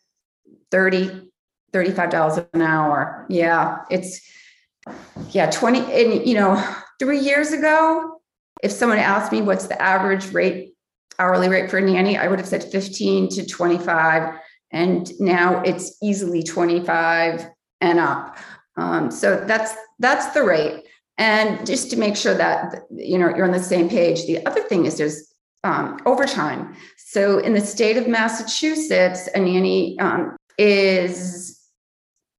30, 0.70 1.30
35 1.72 2.10
dollars 2.10 2.44
an 2.52 2.62
hour. 2.62 3.26
Yeah, 3.28 3.78
it's 3.90 4.20
yeah 5.30 5.50
20 5.50 5.80
and 5.92 6.26
you 6.26 6.34
know 6.34 6.62
three 6.98 7.18
years 7.18 7.52
ago 7.52 8.20
if 8.62 8.72
someone 8.72 8.98
asked 8.98 9.32
me 9.32 9.42
what's 9.42 9.66
the 9.66 9.80
average 9.80 10.32
rate 10.32 10.74
hourly 11.18 11.48
rate 11.48 11.70
for 11.70 11.78
a 11.78 11.82
nanny 11.82 12.16
i 12.16 12.26
would 12.26 12.38
have 12.38 12.48
said 12.48 12.64
15 12.64 13.28
to 13.28 13.46
25 13.46 14.38
and 14.72 15.10
now 15.20 15.62
it's 15.62 15.96
easily 16.02 16.42
25 16.42 17.46
and 17.80 17.98
up. 17.98 18.36
Um, 18.76 19.10
so 19.10 19.42
that's 19.46 19.74
that's 19.98 20.32
the 20.32 20.42
rate. 20.42 20.84
And 21.18 21.66
just 21.66 21.90
to 21.90 21.96
make 21.96 22.16
sure 22.16 22.34
that 22.34 22.82
you 22.90 23.18
know 23.18 23.34
you're 23.34 23.44
on 23.44 23.52
the 23.52 23.62
same 23.62 23.88
page, 23.88 24.26
the 24.26 24.44
other 24.46 24.62
thing 24.62 24.86
is 24.86 24.96
there's 24.96 25.32
um, 25.64 25.98
overtime. 26.06 26.74
So 26.96 27.38
in 27.38 27.52
the 27.52 27.60
state 27.60 27.96
of 27.96 28.08
Massachusetts, 28.08 29.28
a 29.34 29.40
nanny 29.40 29.98
um, 29.98 30.36
is 30.56 31.60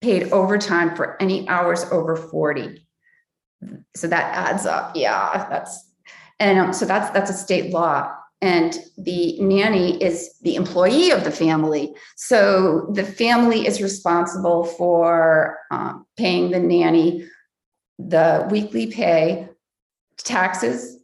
paid 0.02 0.32
overtime 0.32 0.96
for 0.96 1.22
any 1.22 1.48
hours 1.48 1.86
over 1.92 2.16
40. 2.16 2.88
So 3.96 4.08
that 4.08 4.36
adds 4.36 4.66
up. 4.66 4.94
Yeah, 4.96 5.48
that's 5.50 5.92
and 6.40 6.58
um, 6.58 6.74
so 6.74 6.86
that's 6.86 7.12
that's 7.12 7.30
a 7.30 7.34
state 7.34 7.72
law 7.72 8.16
and 8.42 8.80
the 8.98 9.40
nanny 9.40 10.02
is 10.02 10.38
the 10.42 10.56
employee 10.56 11.12
of 11.12 11.24
the 11.24 11.32
family. 11.32 11.94
So 12.16 12.90
the 12.94 13.04
family 13.04 13.68
is 13.68 13.82
responsible 13.82 14.66
for 14.66 15.60
um, 15.70 16.06
paying 16.18 16.52
the 16.52 16.60
nanny 16.60 17.28
the 18.00 18.48
weekly 18.50 18.88
pay, 18.88 19.48
taxes, 20.18 20.98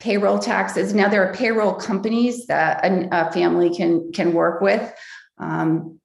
payroll 0.00 0.38
taxes. 0.38 0.94
Now 0.94 1.08
there 1.08 1.28
are 1.28 1.34
payroll 1.34 1.74
companies 1.74 2.46
that 2.46 2.84
a, 2.84 3.08
a 3.10 3.32
family 3.32 3.74
can 3.74 4.12
can 4.12 4.32
work 4.32 4.60
with. 4.60 4.92
Um, 5.38 5.97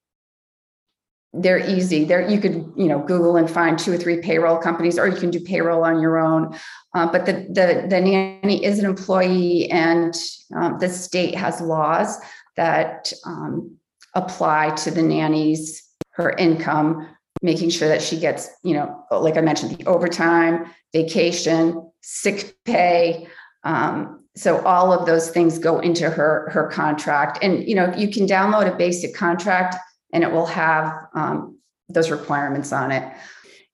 they're 1.36 1.68
easy. 1.68 2.04
There 2.04 2.28
you 2.28 2.40
could 2.40 2.72
you 2.76 2.86
know 2.86 3.00
Google 3.00 3.36
and 3.36 3.50
find 3.50 3.78
two 3.78 3.92
or 3.92 3.96
three 3.96 4.20
payroll 4.20 4.58
companies, 4.58 4.98
or 4.98 5.06
you 5.08 5.16
can 5.16 5.30
do 5.30 5.40
payroll 5.40 5.84
on 5.84 6.00
your 6.00 6.18
own. 6.18 6.56
Uh, 6.94 7.10
but 7.10 7.26
the, 7.26 7.32
the 7.50 7.86
the 7.88 8.00
nanny 8.00 8.64
is 8.64 8.78
an 8.78 8.86
employee, 8.86 9.70
and 9.70 10.14
um, 10.54 10.78
the 10.78 10.88
state 10.88 11.34
has 11.34 11.60
laws 11.60 12.18
that 12.56 13.12
um, 13.26 13.76
apply 14.14 14.70
to 14.70 14.90
the 14.90 15.02
nanny's 15.02 15.82
her 16.10 16.30
income, 16.30 17.08
making 17.42 17.70
sure 17.70 17.88
that 17.88 18.02
she 18.02 18.18
gets 18.18 18.48
you 18.62 18.74
know 18.74 19.04
like 19.10 19.36
I 19.36 19.40
mentioned 19.40 19.76
the 19.76 19.86
overtime, 19.86 20.70
vacation, 20.92 21.90
sick 22.02 22.56
pay. 22.64 23.26
Um, 23.64 24.20
so 24.36 24.64
all 24.64 24.92
of 24.92 25.06
those 25.06 25.30
things 25.30 25.58
go 25.58 25.78
into 25.80 26.10
her 26.10 26.48
her 26.50 26.68
contract, 26.68 27.38
and 27.42 27.68
you 27.68 27.74
know 27.74 27.92
you 27.96 28.08
can 28.08 28.26
download 28.26 28.72
a 28.72 28.76
basic 28.76 29.14
contract 29.14 29.76
and 30.14 30.24
it 30.24 30.32
will 30.32 30.46
have 30.46 31.08
um, 31.14 31.58
those 31.90 32.10
requirements 32.10 32.72
on 32.72 32.90
it. 32.92 33.12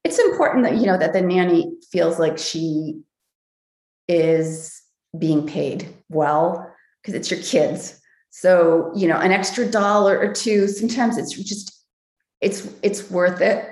It's 0.03 0.19
important 0.19 0.65
that 0.65 0.79
you 0.79 0.87
know 0.87 0.99
that 0.99 1.13
the 1.13 1.21
nanny 1.21 1.71
feels 1.93 2.19
like 2.19 2.39
she 2.39 3.03
is 4.09 4.83
being 5.17 5.47
paid 5.47 5.89
well. 6.09 6.67
because 7.01 7.15
it's 7.15 7.31
your 7.31 7.41
kids. 7.41 8.01
So, 8.31 8.93
you 8.95 9.09
know, 9.09 9.19
an 9.19 9.33
extra 9.33 9.67
dollar 9.67 10.19
or 10.19 10.33
two, 10.33 10.69
sometimes 10.69 11.19
it's 11.19 11.33
just, 11.33 11.85
it's, 12.41 12.69
it's 12.83 13.11
worth 13.11 13.41
it 13.41 13.69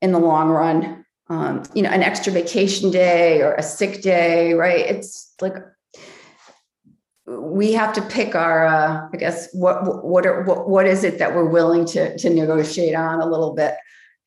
in 0.00 0.12
the 0.12 0.18
long 0.18 0.50
run. 0.50 1.04
Um, 1.28 1.62
you 1.74 1.82
know, 1.82 1.90
an 1.90 2.02
extra 2.02 2.32
vacation 2.32 2.90
day 2.90 3.40
or 3.40 3.54
a 3.54 3.62
sick 3.62 4.02
day, 4.02 4.52
right? 4.52 4.84
It's 4.84 5.34
like 5.40 5.54
we 7.26 7.72
have 7.72 7.92
to 7.94 8.02
pick 8.02 8.34
our, 8.34 8.66
uh, 8.66 9.08
I 9.12 9.16
guess, 9.16 9.48
what 9.52 10.04
what 10.04 10.26
are 10.26 10.42
what, 10.42 10.68
what 10.68 10.86
is 10.86 11.04
it 11.04 11.18
that 11.18 11.34
we're 11.34 11.48
willing 11.48 11.84
to 11.86 12.16
to 12.18 12.30
negotiate 12.30 12.94
on 12.94 13.20
a 13.20 13.26
little 13.26 13.54
bit, 13.54 13.74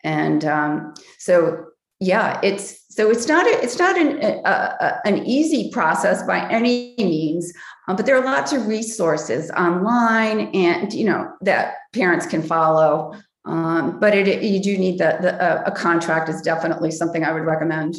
and 0.04 0.46
um, 0.46 0.94
so 1.20 1.66
yeah, 2.00 2.40
it's 2.42 2.86
so 2.96 3.10
it's 3.10 3.28
not 3.28 3.46
a, 3.46 3.64
it's 3.64 3.78
not 3.78 3.98
an 3.98 4.24
a, 4.24 4.42
a, 4.46 5.02
an 5.06 5.26
easy 5.26 5.72
process 5.72 6.24
by 6.24 6.50
any 6.50 6.96
means, 6.98 7.52
um, 7.88 7.96
but 7.96 8.06
there 8.06 8.16
are 8.16 8.24
lots 8.24 8.54
of 8.54 8.68
resources 8.68 9.52
online 9.52 10.48
and 10.56 10.94
you 10.94 11.06
know 11.06 11.32
that 11.42 11.76
parents 11.94 12.26
can 12.26 12.42
follow. 12.42 13.14
Um, 13.46 14.00
but 14.00 14.16
it, 14.16 14.42
you 14.42 14.60
do 14.60 14.76
need 14.76 14.98
the, 14.98 15.20
the 15.22 15.36
uh, 15.42 15.64
a 15.68 15.72
contract 15.72 16.30
is 16.30 16.42
definitely 16.42 16.90
something 16.90 17.24
I 17.24 17.32
would 17.32 17.44
recommend. 17.44 17.96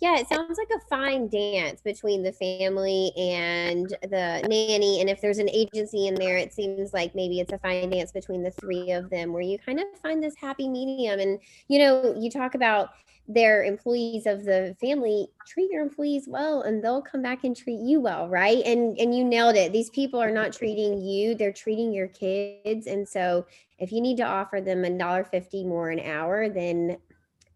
Yeah, 0.00 0.18
it 0.18 0.28
sounds 0.28 0.56
like 0.56 0.70
a 0.74 0.80
fine 0.88 1.28
dance 1.28 1.82
between 1.82 2.22
the 2.22 2.32
family 2.32 3.12
and 3.18 3.86
the 4.02 4.42
nanny. 4.48 4.98
And 4.98 5.10
if 5.10 5.20
there's 5.20 5.36
an 5.36 5.50
agency 5.50 6.06
in 6.06 6.14
there, 6.14 6.38
it 6.38 6.54
seems 6.54 6.94
like 6.94 7.14
maybe 7.14 7.38
it's 7.38 7.52
a 7.52 7.58
fine 7.58 7.90
dance 7.90 8.10
between 8.10 8.42
the 8.42 8.50
three 8.50 8.92
of 8.92 9.10
them 9.10 9.34
where 9.34 9.42
you 9.42 9.58
kind 9.58 9.78
of 9.78 9.84
find 10.02 10.22
this 10.22 10.34
happy 10.40 10.68
medium. 10.70 11.20
And, 11.20 11.38
you 11.68 11.78
know, 11.78 12.14
you 12.18 12.30
talk 12.30 12.54
about 12.54 12.90
their 13.28 13.62
employees 13.62 14.26
of 14.26 14.44
the 14.44 14.74
family 14.80 15.28
treat 15.46 15.70
your 15.70 15.82
employees 15.82 16.24
well 16.26 16.62
and 16.62 16.82
they'll 16.82 17.02
come 17.02 17.22
back 17.22 17.44
and 17.44 17.56
treat 17.56 17.78
you 17.78 18.00
well 18.00 18.28
right 18.28 18.64
and 18.64 18.98
and 18.98 19.14
you 19.14 19.22
nailed 19.22 19.54
it 19.54 19.72
these 19.72 19.88
people 19.90 20.18
are 20.18 20.32
not 20.32 20.52
treating 20.52 21.00
you 21.00 21.36
they're 21.36 21.52
treating 21.52 21.92
your 21.92 22.08
kids 22.08 22.88
and 22.88 23.08
so 23.08 23.46
if 23.78 23.92
you 23.92 24.00
need 24.00 24.16
to 24.16 24.24
offer 24.24 24.60
them 24.60 24.84
a 24.84 24.98
dollar 24.98 25.22
fifty 25.22 25.62
more 25.64 25.90
an 25.90 26.00
hour 26.00 26.48
then 26.48 26.96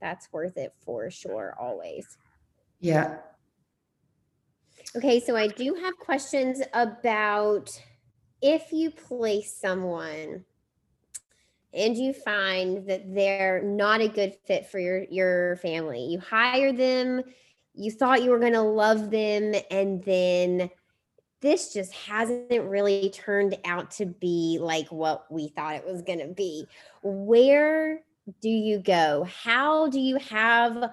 that's 0.01 0.29
worth 0.33 0.57
it 0.57 0.73
for 0.85 1.11
sure 1.11 1.57
always 1.59 2.19
yeah. 2.85 3.17
Okay, 4.95 5.19
so 5.19 5.35
I 5.35 5.47
do 5.47 5.73
have 5.73 5.97
questions 5.97 6.61
about 6.75 7.71
if 8.43 8.73
you 8.73 8.91
place 8.91 9.57
someone 9.59 10.45
and 11.73 11.97
you 11.97 12.13
find 12.13 12.87
that 12.87 13.15
they're 13.15 13.63
not 13.63 14.03
a 14.03 14.09
good 14.09 14.37
fit 14.47 14.67
for 14.67 14.79
your 14.79 15.05
your 15.05 15.57
family. 15.57 16.05
You 16.05 16.21
hire 16.21 16.75
them, 16.75 17.23
you 17.75 17.91
thought 17.91 18.23
you 18.23 18.31
were 18.31 18.39
going 18.39 18.53
to 18.53 18.61
love 18.61 19.11
them 19.11 19.55
and 19.71 20.05
then 20.05 20.69
this 21.41 21.73
just 21.73 21.95
hasn't 21.95 22.65
really 22.65 23.09
turned 23.15 23.57
out 23.65 23.93
to 23.93 24.05
be 24.05 24.59
like 24.61 24.89
what 24.93 25.25
we 25.33 25.49
thought 25.49 25.77
it 25.77 25.87
was 25.87 26.03
going 26.03 26.19
to 26.19 26.35
be. 26.35 26.67
Where 27.03 28.03
do 28.43 28.51
you 28.51 28.79
go? 28.79 29.27
How 29.43 29.89
do 29.89 29.99
you 29.99 30.19
have 30.19 30.91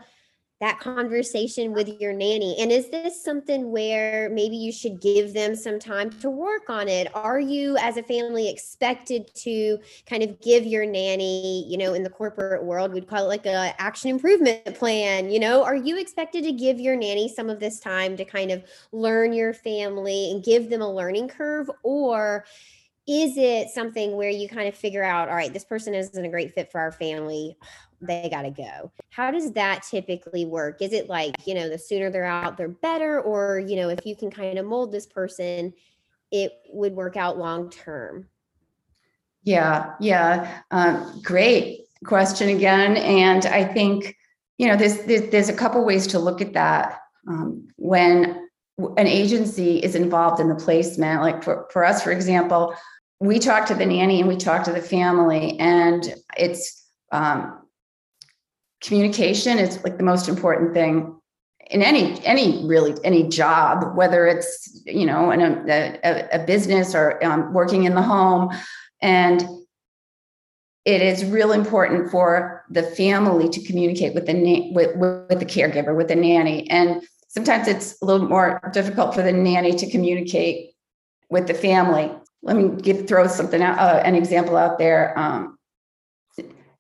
that 0.62 0.80
conversation 0.80 1.74
with 1.74 1.90
your 2.00 2.14
nanny? 2.14 2.56
And 2.60 2.72
is 2.72 2.90
this 2.90 3.22
something 3.22 3.72
where 3.72 4.30
maybe 4.30 4.56
you 4.56 4.72
should 4.72 5.02
give 5.02 5.34
them 5.34 5.56
some 5.56 5.80
time 5.80 6.12
to 6.22 6.30
work 6.30 6.70
on 6.70 6.88
it? 6.88 7.14
Are 7.16 7.40
you, 7.40 7.76
as 7.78 7.98
a 7.98 8.04
family, 8.04 8.48
expected 8.48 9.34
to 9.38 9.80
kind 10.06 10.22
of 10.22 10.40
give 10.40 10.64
your 10.64 10.86
nanny, 10.86 11.66
you 11.68 11.80
know, 11.80 11.96
in 11.96 12.04
the 12.04 12.12
corporate 12.12 12.64
world, 12.64 12.94
we'd 12.94 13.08
call 13.08 13.26
it 13.26 13.28
like 13.28 13.48
a 13.48 13.74
action 13.82 14.12
improvement 14.12 14.76
plan? 14.76 15.32
You 15.32 15.40
know, 15.40 15.64
are 15.64 15.76
you 15.76 16.00
expected 16.00 16.44
to 16.44 16.52
give 16.52 16.80
your 16.80 16.96
nanny 16.96 17.28
some 17.28 17.50
of 17.50 17.60
this 17.60 17.80
time 17.80 18.16
to 18.18 18.24
kind 18.24 18.52
of 18.52 18.64
learn 18.92 19.34
your 19.34 19.56
family 19.56 20.32
and 20.32 20.44
give 20.44 20.70
them 20.70 20.84
a 20.84 20.94
learning 20.94 21.30
curve? 21.30 21.72
Or 21.82 22.46
is 23.08 23.34
it 23.36 23.70
something 23.70 24.16
where 24.16 24.30
you 24.30 24.48
kind 24.48 24.68
of 24.68 24.76
figure 24.76 25.04
out, 25.04 25.28
all 25.28 25.36
right, 25.36 25.52
this 25.52 25.66
person 25.66 25.96
isn't 25.96 26.24
a 26.24 26.30
great 26.30 26.54
fit 26.54 26.72
for 26.72 26.80
our 26.80 26.92
family? 26.92 27.58
They 28.02 28.30
got 28.30 28.44
to 28.44 28.52
go. 28.52 28.92
How 29.10 29.32
does 29.32 29.52
that 29.54 29.84
typically 29.84 30.46
work? 30.46 30.82
Is 30.82 30.94
it 30.94 31.08
like, 31.08 31.36
you 31.46 31.54
know, 31.54 31.70
the 31.70 31.78
sooner 31.78 32.10
they're 32.10 32.26
out, 32.26 32.58
they're 32.58 32.68
better? 32.68 33.22
Or, 33.22 33.60
you 33.60 33.76
know, 33.76 33.90
if 33.90 34.06
you 34.06 34.16
can 34.16 34.32
kind 34.32 34.58
of 34.58 34.66
mold 34.66 34.92
this 34.92 35.06
person, 35.06 35.74
it 36.32 36.54
would 36.70 36.94
work 36.94 37.18
out 37.18 37.38
long 37.38 37.70
term? 37.70 38.28
Yeah, 39.44 39.94
yeah. 40.00 40.62
Um, 40.72 41.22
great 41.24 41.82
question 42.06 42.50
again. 42.50 42.98
And 42.98 43.46
I 43.46 43.66
think, 43.66 44.16
you 44.58 44.68
know, 44.68 44.76
there's, 44.76 45.00
there's, 45.04 45.30
there's 45.32 45.50
a 45.50 45.54
couple 45.54 45.84
ways 45.86 46.08
to 46.08 46.20
look 46.20 46.42
at 46.42 46.54
that. 46.54 47.00
Um, 47.28 47.68
when 47.76 48.48
an 48.98 49.08
agency 49.08 49.78
is 49.78 49.96
involved 49.96 50.40
in 50.40 50.50
the 50.50 50.56
placement, 50.56 51.22
like 51.22 51.44
for, 51.44 51.68
for 51.72 51.86
us, 51.86 52.04
for 52.04 52.12
example, 52.12 52.76
we 53.20 53.38
talk 53.38 53.68
to 53.68 53.76
the 53.76 53.86
nanny 53.86 54.20
and 54.20 54.28
we 54.28 54.36
talk 54.36 54.64
to 54.64 54.72
the 54.72 54.82
family, 54.82 55.60
and 55.60 56.16
it's 56.36 56.84
um, 57.12 57.61
communication 58.82 59.60
is 59.60 59.84
like 59.84 59.98
the 59.98 60.04
most 60.04 60.28
important 60.28 60.74
thing 60.74 61.16
in 61.70 61.82
any 61.82 62.24
any 62.26 62.66
really 62.68 62.94
any 63.04 63.28
job 63.30 63.96
whether 63.96 64.28
it's 64.28 64.82
you 64.86 65.06
know 65.06 65.32
in 65.32 65.42
a, 65.42 66.00
a, 66.04 66.42
a 66.42 66.46
business 66.46 66.94
or 66.94 67.24
um, 67.24 67.54
working 67.54 67.84
in 67.86 67.96
the 67.96 68.02
home. 68.02 68.50
And 69.02 69.44
it 70.84 71.02
is 71.02 71.24
real 71.26 71.52
important 71.52 72.10
for 72.10 72.66
the 72.70 72.84
family 72.84 73.48
to 73.50 73.64
communicate 73.64 74.16
with 74.16 74.26
the 74.26 74.34
na- 74.34 74.72
with, 74.72 74.96
with 74.96 75.40
the 75.40 75.46
caregiver 75.46 75.96
with 75.96 76.08
the 76.08 76.16
nanny. 76.16 76.70
And 76.70 77.04
sometimes 77.28 77.68
it's 77.68 78.02
a 78.02 78.06
little 78.06 78.28
more 78.28 78.60
difficult 78.74 79.14
for 79.14 79.22
the 79.22 79.32
nanny 79.32 79.74
to 79.74 79.90
communicate 79.90 80.72
with 81.30 81.48
the 81.48 81.54
family. 81.54 82.12
Let 82.42 82.58
me 82.58 82.82
give 82.82 83.08
throw 83.08 83.28
something 83.28 83.62
out 83.62 83.78
uh, 83.78 84.02
an 84.04 84.16
example 84.16 84.58
out 84.58 84.80
there. 84.80 85.18
Um, 85.18 85.58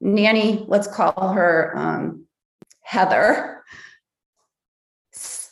nanny, 0.02 0.66
let's 0.68 0.88
call 0.88 1.34
her 1.34 1.74
um, 1.76 2.26
Heather, 2.82 3.64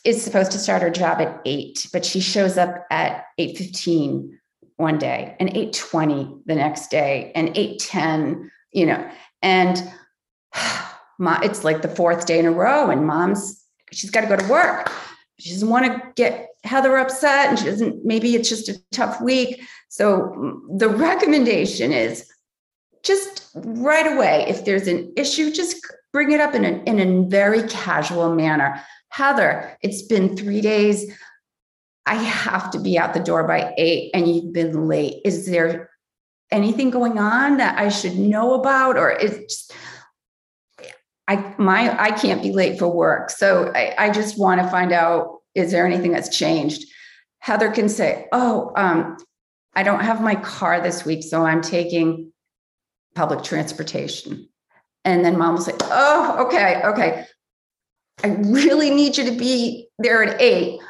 is 0.04 0.22
supposed 0.22 0.52
to 0.52 0.58
start 0.58 0.82
her 0.82 0.90
job 0.90 1.20
at 1.20 1.40
eight, 1.44 1.86
but 1.92 2.04
she 2.04 2.20
shows 2.20 2.56
up 2.58 2.86
at 2.90 3.24
8:15 3.38 4.38
one 4.76 4.98
day 4.98 5.36
and 5.38 5.50
8:20 5.50 6.42
the 6.46 6.54
next 6.54 6.90
day 6.90 7.32
and 7.34 7.54
8:10, 7.54 8.50
you 8.72 8.86
know, 8.86 9.10
and 9.42 9.82
it's 11.42 11.64
like 11.64 11.82
the 11.82 11.88
fourth 11.88 12.26
day 12.26 12.38
in 12.38 12.46
a 12.46 12.50
row, 12.50 12.90
and 12.90 13.06
mom's 13.06 13.62
she's 13.92 14.10
got 14.10 14.22
to 14.22 14.26
go 14.26 14.36
to 14.36 14.48
work. 14.48 14.90
She 15.38 15.50
doesn't 15.50 15.68
want 15.68 15.86
to 15.86 16.12
get 16.16 16.48
Heather 16.64 16.98
upset, 16.98 17.48
and 17.48 17.58
she 17.58 17.64
doesn't. 17.64 18.04
Maybe 18.04 18.34
it's 18.34 18.48
just 18.48 18.68
a 18.68 18.80
tough 18.90 19.20
week. 19.20 19.62
So 19.88 20.34
mm, 20.36 20.78
the 20.78 20.88
recommendation 20.88 21.92
is 21.92 22.30
just 23.02 23.39
right 23.54 24.12
away, 24.12 24.46
if 24.48 24.64
there's 24.64 24.86
an 24.86 25.12
issue, 25.16 25.50
just 25.52 25.76
bring 26.12 26.32
it 26.32 26.40
up 26.40 26.54
in 26.54 26.64
a, 26.64 26.82
in 26.84 27.00
a 27.00 27.28
very 27.28 27.62
casual 27.68 28.34
manner. 28.34 28.82
Heather, 29.08 29.76
it's 29.82 30.02
been 30.02 30.36
three 30.36 30.60
days. 30.60 31.12
I 32.06 32.14
have 32.14 32.70
to 32.72 32.78
be 32.78 32.98
out 32.98 33.14
the 33.14 33.20
door 33.20 33.46
by 33.46 33.74
eight 33.76 34.10
and 34.14 34.28
you've 34.28 34.52
been 34.52 34.88
late. 34.88 35.20
Is 35.24 35.46
there 35.46 35.90
anything 36.50 36.90
going 36.90 37.18
on 37.18 37.58
that 37.58 37.78
I 37.78 37.88
should 37.88 38.18
know 38.18 38.54
about? 38.54 38.96
Or 38.96 39.10
is 39.10 39.38
just, 39.38 39.72
I 41.28 41.54
my 41.58 41.96
I 42.02 42.10
can't 42.10 42.42
be 42.42 42.52
late 42.52 42.78
for 42.78 42.88
work. 42.88 43.30
So 43.30 43.70
I, 43.74 43.94
I 43.96 44.10
just 44.10 44.38
want 44.38 44.60
to 44.60 44.68
find 44.68 44.92
out 44.92 45.38
is 45.54 45.70
there 45.70 45.86
anything 45.86 46.12
that's 46.12 46.36
changed? 46.36 46.84
Heather 47.38 47.70
can 47.70 47.88
say, 47.88 48.26
Oh, 48.32 48.72
um, 48.76 49.16
I 49.74 49.82
don't 49.82 50.00
have 50.00 50.20
my 50.20 50.34
car 50.34 50.80
this 50.80 51.04
week, 51.04 51.22
so 51.22 51.44
I'm 51.44 51.62
taking 51.62 52.32
public 53.14 53.42
transportation. 53.42 54.48
And 55.04 55.24
then 55.24 55.38
mom 55.38 55.54
will 55.54 55.62
say, 55.62 55.72
Oh, 55.82 56.46
okay, 56.46 56.82
okay. 56.84 57.24
I 58.22 58.28
really 58.28 58.90
need 58.90 59.16
you 59.16 59.24
to 59.24 59.32
be 59.32 59.88
there 59.98 60.22
at 60.22 60.40
eight, 60.40 60.80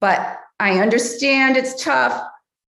but 0.00 0.38
I 0.60 0.78
understand 0.78 1.56
it's 1.56 1.82
tough. 1.82 2.22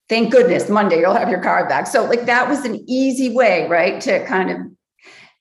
Thank 0.08 0.30
goodness 0.30 0.68
Monday 0.68 1.00
you'll 1.00 1.14
have 1.14 1.30
your 1.30 1.42
car 1.42 1.66
back. 1.66 1.86
So, 1.86 2.04
like, 2.04 2.26
that 2.26 2.48
was 2.48 2.64
an 2.64 2.84
easy 2.86 3.34
way, 3.34 3.66
right? 3.68 4.00
To 4.02 4.24
kind 4.26 4.50
of 4.50 4.58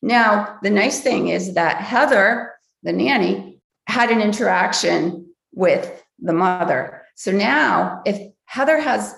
now, 0.01 0.57
the 0.63 0.69
nice 0.69 1.01
thing 1.01 1.27
is 1.27 1.53
that 1.53 1.77
Heather, 1.77 2.53
the 2.83 2.93
nanny, 2.93 3.59
had 3.87 4.09
an 4.09 4.21
interaction 4.21 5.27
with 5.53 6.03
the 6.19 6.33
mother. 6.33 7.03
So 7.15 7.31
now, 7.31 8.01
if 8.05 8.19
Heather 8.45 8.79
has 8.79 9.13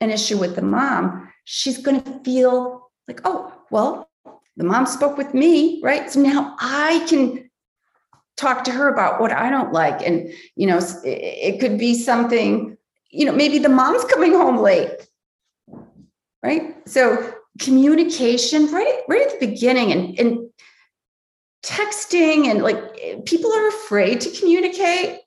an 0.00 0.10
issue 0.10 0.38
with 0.38 0.54
the 0.54 0.62
mom, 0.62 1.32
she's 1.44 1.78
going 1.78 2.02
to 2.02 2.20
feel 2.20 2.90
like, 3.08 3.20
oh, 3.24 3.52
well, 3.70 4.08
the 4.56 4.64
mom 4.64 4.86
spoke 4.86 5.16
with 5.16 5.32
me, 5.32 5.80
right? 5.82 6.10
So 6.10 6.20
now 6.20 6.56
I 6.60 7.04
can 7.08 7.50
talk 8.36 8.64
to 8.64 8.72
her 8.72 8.88
about 8.88 9.20
what 9.20 9.32
I 9.32 9.50
don't 9.50 9.72
like. 9.72 10.06
And, 10.06 10.32
you 10.56 10.66
know, 10.66 10.80
it 11.04 11.60
could 11.60 11.78
be 11.78 11.94
something, 11.94 12.76
you 13.10 13.24
know, 13.24 13.32
maybe 13.32 13.58
the 13.58 13.68
mom's 13.68 14.04
coming 14.12 14.32
home 14.32 14.58
late, 14.58 15.08
right? 16.42 16.76
So 16.88 17.34
communication 17.58 18.72
right, 18.72 19.02
right 19.08 19.22
at 19.22 19.38
the 19.38 19.46
beginning 19.46 19.92
and, 19.92 20.18
and 20.18 20.50
texting 21.62 22.46
and 22.46 22.62
like 22.62 23.24
people 23.26 23.52
are 23.52 23.68
afraid 23.68 24.20
to 24.22 24.30
communicate. 24.30 25.20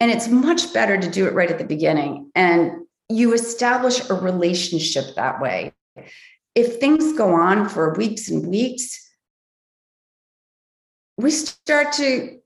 and 0.00 0.10
it's 0.10 0.28
much 0.28 0.72
better 0.74 0.98
to 0.98 1.08
do 1.08 1.26
it 1.26 1.32
right 1.32 1.50
at 1.50 1.58
the 1.58 1.64
beginning 1.64 2.30
and 2.34 2.72
you 3.08 3.32
establish 3.32 4.10
a 4.10 4.14
relationship 4.14 5.14
that 5.14 5.40
way 5.40 5.72
if 6.56 6.80
things 6.80 7.16
go 7.16 7.32
on 7.34 7.68
for 7.68 7.94
weeks 7.94 8.28
and 8.28 8.46
weeks 8.48 9.00
we 11.18 11.30
start 11.30 11.92
to 11.92 12.38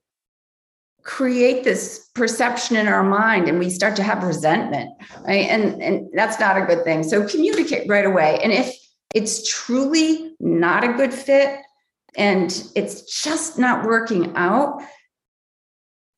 create 1.02 1.64
this 1.64 2.10
perception 2.14 2.76
in 2.76 2.86
our 2.86 3.02
mind 3.02 3.48
and 3.48 3.58
we 3.58 3.70
start 3.70 3.96
to 3.96 4.02
have 4.02 4.22
resentment 4.22 4.90
right? 5.26 5.48
And 5.48 5.82
and 5.82 6.08
that's 6.12 6.38
not 6.38 6.60
a 6.60 6.66
good 6.66 6.84
thing. 6.84 7.02
So 7.02 7.26
communicate 7.26 7.88
right 7.88 8.04
away. 8.04 8.38
And 8.42 8.52
if 8.52 8.74
it's 9.14 9.48
truly 9.48 10.34
not 10.40 10.84
a 10.84 10.92
good 10.92 11.12
fit 11.12 11.60
and 12.16 12.50
it's 12.74 13.22
just 13.22 13.58
not 13.58 13.84
working 13.84 14.36
out 14.36 14.82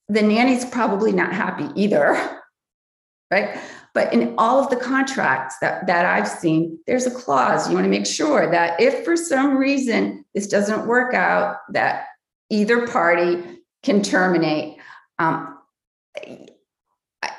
the 0.08 0.22
nanny's 0.22 0.64
probably 0.64 1.12
not 1.12 1.32
happy 1.32 1.68
either 1.80 2.40
right 3.30 3.58
but 3.94 4.12
in 4.12 4.34
all 4.38 4.62
of 4.62 4.70
the 4.70 4.76
contracts 4.76 5.56
that, 5.60 5.86
that 5.86 6.06
i've 6.06 6.28
seen 6.28 6.78
there's 6.86 7.06
a 7.06 7.10
clause 7.10 7.68
you 7.68 7.74
want 7.74 7.84
to 7.84 7.90
make 7.90 8.06
sure 8.06 8.50
that 8.50 8.80
if 8.80 9.04
for 9.04 9.16
some 9.16 9.56
reason 9.56 10.24
this 10.34 10.46
doesn't 10.46 10.86
work 10.86 11.14
out 11.14 11.58
that 11.70 12.06
either 12.52 12.86
party 12.86 13.42
can 13.82 14.02
terminate. 14.02 14.78
Um, 15.18 15.58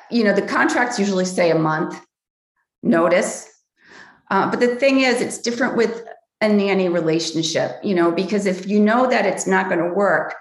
you 0.10 0.24
know, 0.24 0.34
the 0.34 0.42
contracts 0.42 1.00
usually 1.00 1.26
say 1.26 1.52
a 1.52 1.58
month 1.58 2.00
notice. 2.82 3.50
Uh, 4.30 4.50
but 4.50 4.60
the 4.60 4.76
thing 4.76 5.02
is, 5.02 5.22
it's 5.22 5.38
different 5.38 5.78
with 5.78 6.06
a 6.42 6.50
nanny 6.50 6.90
relationship, 6.90 7.72
you 7.84 7.96
know, 7.96 8.12
because 8.12 8.46
if 8.46 8.68
you 8.68 8.80
know 8.80 9.10
that 9.10 9.26
it's 9.26 9.48
not 9.48 9.70
going 9.70 9.80
to 9.80 9.94
work, 9.94 10.36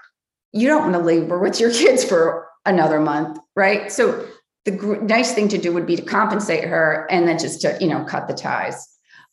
you 0.51 0.67
don't 0.67 0.81
want 0.91 0.93
to 0.93 0.99
labor 0.99 1.39
with 1.39 1.59
your 1.59 1.71
kids 1.71 2.03
for 2.03 2.47
another 2.65 2.99
month, 2.99 3.39
right? 3.55 3.91
So 3.91 4.27
the 4.65 4.71
gr- 4.71 5.01
nice 5.01 5.33
thing 5.33 5.47
to 5.49 5.57
do 5.57 5.73
would 5.73 5.85
be 5.85 5.95
to 5.95 6.01
compensate 6.01 6.63
her 6.63 7.07
and 7.09 7.27
then 7.27 7.37
just 7.37 7.61
to, 7.61 7.77
you 7.81 7.87
know, 7.87 8.03
cut 8.05 8.27
the 8.27 8.33
ties. 8.33 8.87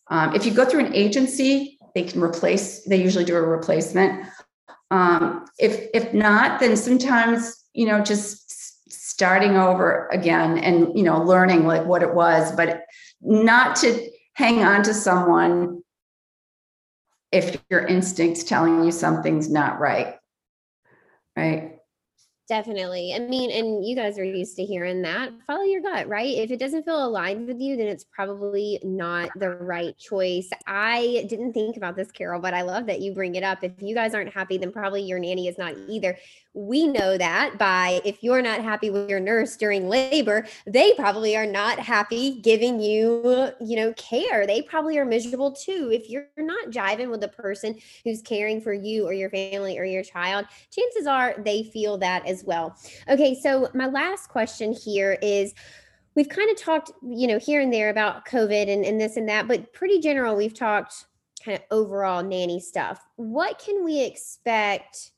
Um, 0.09 0.35
if 0.35 0.45
you 0.45 0.53
go 0.53 0.64
through 0.64 0.87
an 0.87 0.95
agency, 0.95 1.79
they 1.95 2.03
can 2.03 2.21
replace, 2.23 2.85
they 2.85 3.01
usually 3.01 3.25
do 3.25 3.37
a 3.37 3.43
replacement. 3.43 4.27
Um, 4.90 5.45
if 5.59 5.88
if 5.95 6.12
not, 6.12 6.59
then 6.59 6.77
sometimes 6.77 7.64
you 7.75 7.87
know 7.87 8.03
just 8.03 8.51
starting 8.93 9.57
over 9.57 10.09
again 10.09 10.59
and 10.59 10.97
you 10.97 11.05
know 11.05 11.23
learning 11.23 11.64
like 11.64 11.87
what 11.87 12.03
it 12.03 12.14
was, 12.14 12.53
but 12.53 12.83
not 13.21 13.77
to 13.77 14.11
hang 14.35 14.64
on 14.64 14.83
to 14.83 14.95
someone 14.95 15.83
if 17.31 17.61
your 17.71 17.87
instincts 17.87 18.43
telling 18.43 18.85
you 18.85 18.90
something's 18.90 19.49
not 19.49 19.79
right. 19.79 20.16
Right. 21.37 21.80
Definitely. 22.51 23.15
I 23.15 23.21
mean, 23.21 23.53
and 23.53 23.87
you 23.87 23.95
guys 23.95 24.19
are 24.19 24.25
used 24.25 24.57
to 24.57 24.65
hearing 24.65 25.03
that. 25.03 25.31
Follow 25.47 25.63
your 25.63 25.81
gut, 25.81 26.09
right? 26.09 26.37
If 26.37 26.51
it 26.51 26.59
doesn't 26.59 26.83
feel 26.83 27.07
aligned 27.07 27.47
with 27.47 27.61
you, 27.61 27.77
then 27.77 27.87
it's 27.87 28.03
probably 28.03 28.81
not 28.83 29.31
the 29.37 29.51
right 29.51 29.97
choice. 29.97 30.51
I 30.67 31.27
didn't 31.29 31.53
think 31.53 31.77
about 31.77 31.95
this, 31.95 32.11
Carole, 32.11 32.41
but 32.41 32.53
I 32.53 32.63
love 32.63 32.87
that 32.87 33.01
you 33.03 33.15
bring 33.15 33.37
it 33.37 33.45
up. 33.45 33.63
If 33.63 33.81
you 33.81 33.95
guys 33.95 34.17
aren't 34.17 34.35
happy, 34.35 34.59
then 34.59 34.73
probably 34.73 35.03
your 35.03 35.21
nanny 35.21 35.47
is 35.47 35.59
not 35.59 35.77
either 35.89 36.19
we 36.53 36.87
know 36.87 37.17
that 37.17 37.57
by 37.59 38.01
if 38.05 38.23
you're 38.23 38.43
not 38.43 38.61
happy 38.61 38.91
with 38.91 39.09
your 39.09 39.21
nurse 39.21 39.57
during 39.57 39.89
labor 39.89 40.45
they 40.67 40.93
probably 40.95 41.37
are 41.37 41.47
not 41.47 41.79
happy 41.79 42.41
giving 42.41 42.81
you 42.81 43.51
you 43.61 43.77
know 43.77 43.93
care. 43.95 44.47
They 44.47 44.63
probably 44.63 44.99
are 44.99 45.05
miserable 45.05 45.53
too. 45.53 45.91
If 45.93 46.09
you're 46.09 46.27
not 46.37 46.71
jiving 46.71 47.11
with 47.11 47.21
the 47.21 47.29
person 47.29 47.79
who's 48.05 48.21
caring 48.23 48.61
for 48.61 48.73
you 48.73 49.07
or 49.07 49.13
your 49.13 49.31
family 49.31 49.79
or 49.79 49.85
your 49.85 50.03
child 50.03 50.47
chances 50.71 51.07
are 51.07 51.35
they 51.39 51.63
feel 51.63 51.99
that 51.99 52.27
as 52.27 52.43
well. 52.45 52.77
Okay 53.09 53.39
so 53.41 53.69
my 53.75 53.87
last 53.87 54.29
question 54.29 54.73
here 54.73 55.19
is 55.23 55.55
we've 56.17 56.29
kind 56.29 56.51
of 56.51 56.57
talked 56.57 56.91
you 57.03 57.29
know 57.29 57.39
here 57.39 57.61
and 57.61 57.73
there 57.73 57.91
about 57.91 58.27
covid 58.27 58.69
and, 58.73 58.85
and 58.85 59.01
this 59.01 59.17
and 59.17 59.29
that 59.29 59.47
but 59.47 59.73
pretty 59.73 60.01
general 60.01 60.35
we've 60.35 60.55
talked 60.55 61.07
kind 61.45 61.57
of 61.57 61.65
overall 61.71 62.23
nanny 62.23 62.61
stuff. 62.61 63.07
What 63.17 63.59
can 63.59 63.85
we 63.85 64.05
expect 64.05 65.13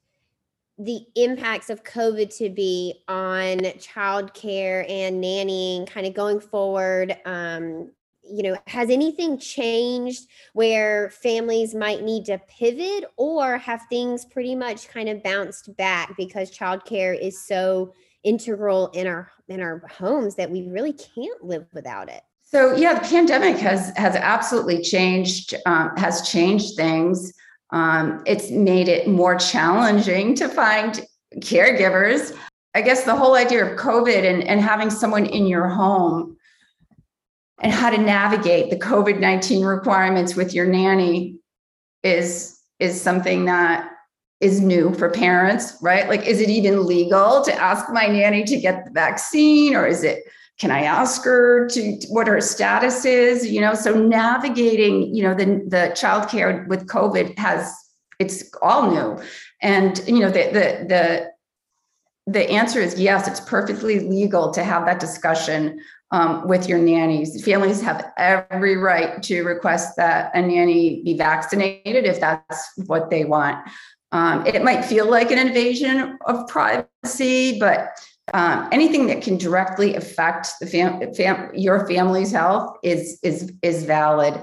the 0.78 1.00
impacts 1.14 1.70
of 1.70 1.84
COVID 1.84 2.36
to 2.38 2.50
be 2.50 3.02
on 3.08 3.58
childcare 3.58 4.88
and 4.88 5.22
nannying 5.22 5.86
kind 5.86 6.06
of 6.06 6.14
going 6.14 6.40
forward? 6.40 7.16
Um, 7.24 7.90
you 8.24 8.42
know, 8.42 8.56
has 8.66 8.88
anything 8.88 9.38
changed 9.38 10.28
where 10.52 11.10
families 11.10 11.74
might 11.74 12.02
need 12.02 12.24
to 12.26 12.38
pivot 12.48 13.04
or 13.16 13.58
have 13.58 13.82
things 13.88 14.24
pretty 14.24 14.54
much 14.54 14.88
kind 14.88 15.08
of 15.08 15.22
bounced 15.22 15.76
back 15.76 16.16
because 16.16 16.56
childcare 16.56 17.18
is 17.20 17.44
so 17.46 17.92
integral 18.22 18.88
in 18.88 19.06
our 19.06 19.30
in 19.48 19.60
our 19.60 19.82
homes 19.90 20.36
that 20.36 20.50
we 20.50 20.68
really 20.68 20.92
can't 20.92 21.44
live 21.44 21.66
without 21.72 22.08
it? 22.08 22.22
So 22.42 22.74
yeah, 22.76 22.94
the 22.94 23.08
pandemic 23.08 23.56
has 23.56 23.92
has 23.96 24.14
absolutely 24.14 24.82
changed 24.82 25.54
um, 25.66 25.96
has 25.96 26.28
changed 26.28 26.76
things. 26.76 27.32
Um, 27.72 28.22
it's 28.26 28.50
made 28.50 28.88
it 28.88 29.08
more 29.08 29.36
challenging 29.36 30.34
to 30.36 30.48
find 30.48 31.04
caregivers. 31.36 32.36
I 32.74 32.82
guess 32.82 33.04
the 33.04 33.16
whole 33.16 33.34
idea 33.34 33.64
of 33.64 33.78
COVID 33.78 34.24
and, 34.24 34.44
and 34.44 34.60
having 34.60 34.90
someone 34.90 35.26
in 35.26 35.46
your 35.46 35.68
home 35.68 36.36
and 37.60 37.72
how 37.72 37.90
to 37.90 37.98
navigate 37.98 38.70
the 38.70 38.76
COVID 38.76 39.20
19 39.20 39.64
requirements 39.64 40.36
with 40.36 40.52
your 40.52 40.66
nanny 40.66 41.36
is, 42.02 42.58
is 42.78 43.00
something 43.00 43.46
that 43.46 43.88
is 44.40 44.60
new 44.60 44.92
for 44.94 45.08
parents, 45.08 45.76
right? 45.80 46.08
Like, 46.08 46.26
is 46.26 46.40
it 46.40 46.50
even 46.50 46.84
legal 46.84 47.42
to 47.42 47.54
ask 47.54 47.90
my 47.90 48.06
nanny 48.06 48.44
to 48.44 48.60
get 48.60 48.84
the 48.84 48.90
vaccine 48.90 49.74
or 49.74 49.86
is 49.86 50.02
it 50.02 50.24
can 50.58 50.70
I 50.70 50.82
ask 50.82 51.24
her 51.24 51.68
to 51.68 51.98
what 52.08 52.26
her 52.26 52.40
status 52.40 53.04
is? 53.04 53.46
You 53.46 53.60
know, 53.60 53.74
so 53.74 53.94
navigating, 53.94 55.14
you 55.14 55.22
know, 55.22 55.34
the 55.34 55.44
the 55.66 55.92
childcare 55.96 56.66
with 56.68 56.86
COVID 56.86 57.38
has 57.38 57.72
it's 58.18 58.44
all 58.62 58.90
new, 58.90 59.20
and 59.60 60.02
you 60.06 60.20
know 60.20 60.30
the 60.30 60.44
the 60.52 60.86
the 60.88 61.32
the 62.26 62.50
answer 62.50 62.80
is 62.80 63.00
yes. 63.00 63.26
It's 63.26 63.40
perfectly 63.40 64.00
legal 64.00 64.52
to 64.52 64.62
have 64.62 64.86
that 64.86 65.00
discussion 65.00 65.80
um, 66.12 66.46
with 66.46 66.68
your 66.68 66.78
nannies. 66.78 67.42
Families 67.44 67.80
have 67.80 68.12
every 68.18 68.76
right 68.76 69.22
to 69.24 69.42
request 69.42 69.96
that 69.96 70.30
a 70.34 70.42
nanny 70.42 71.02
be 71.02 71.16
vaccinated 71.16 72.04
if 72.04 72.20
that's 72.20 72.70
what 72.86 73.10
they 73.10 73.24
want. 73.24 73.58
Um, 74.12 74.46
it 74.46 74.62
might 74.62 74.84
feel 74.84 75.10
like 75.10 75.30
an 75.30 75.38
invasion 75.38 76.18
of 76.26 76.46
privacy, 76.46 77.58
but 77.58 77.88
um, 78.32 78.68
anything 78.72 79.06
that 79.08 79.22
can 79.22 79.36
directly 79.36 79.94
affect 79.94 80.48
the 80.60 80.66
fam-, 80.66 81.12
fam- 81.14 81.50
your 81.54 81.86
family's 81.86 82.32
health 82.32 82.76
is 82.82 83.18
is 83.22 83.52
is 83.62 83.84
valid. 83.84 84.40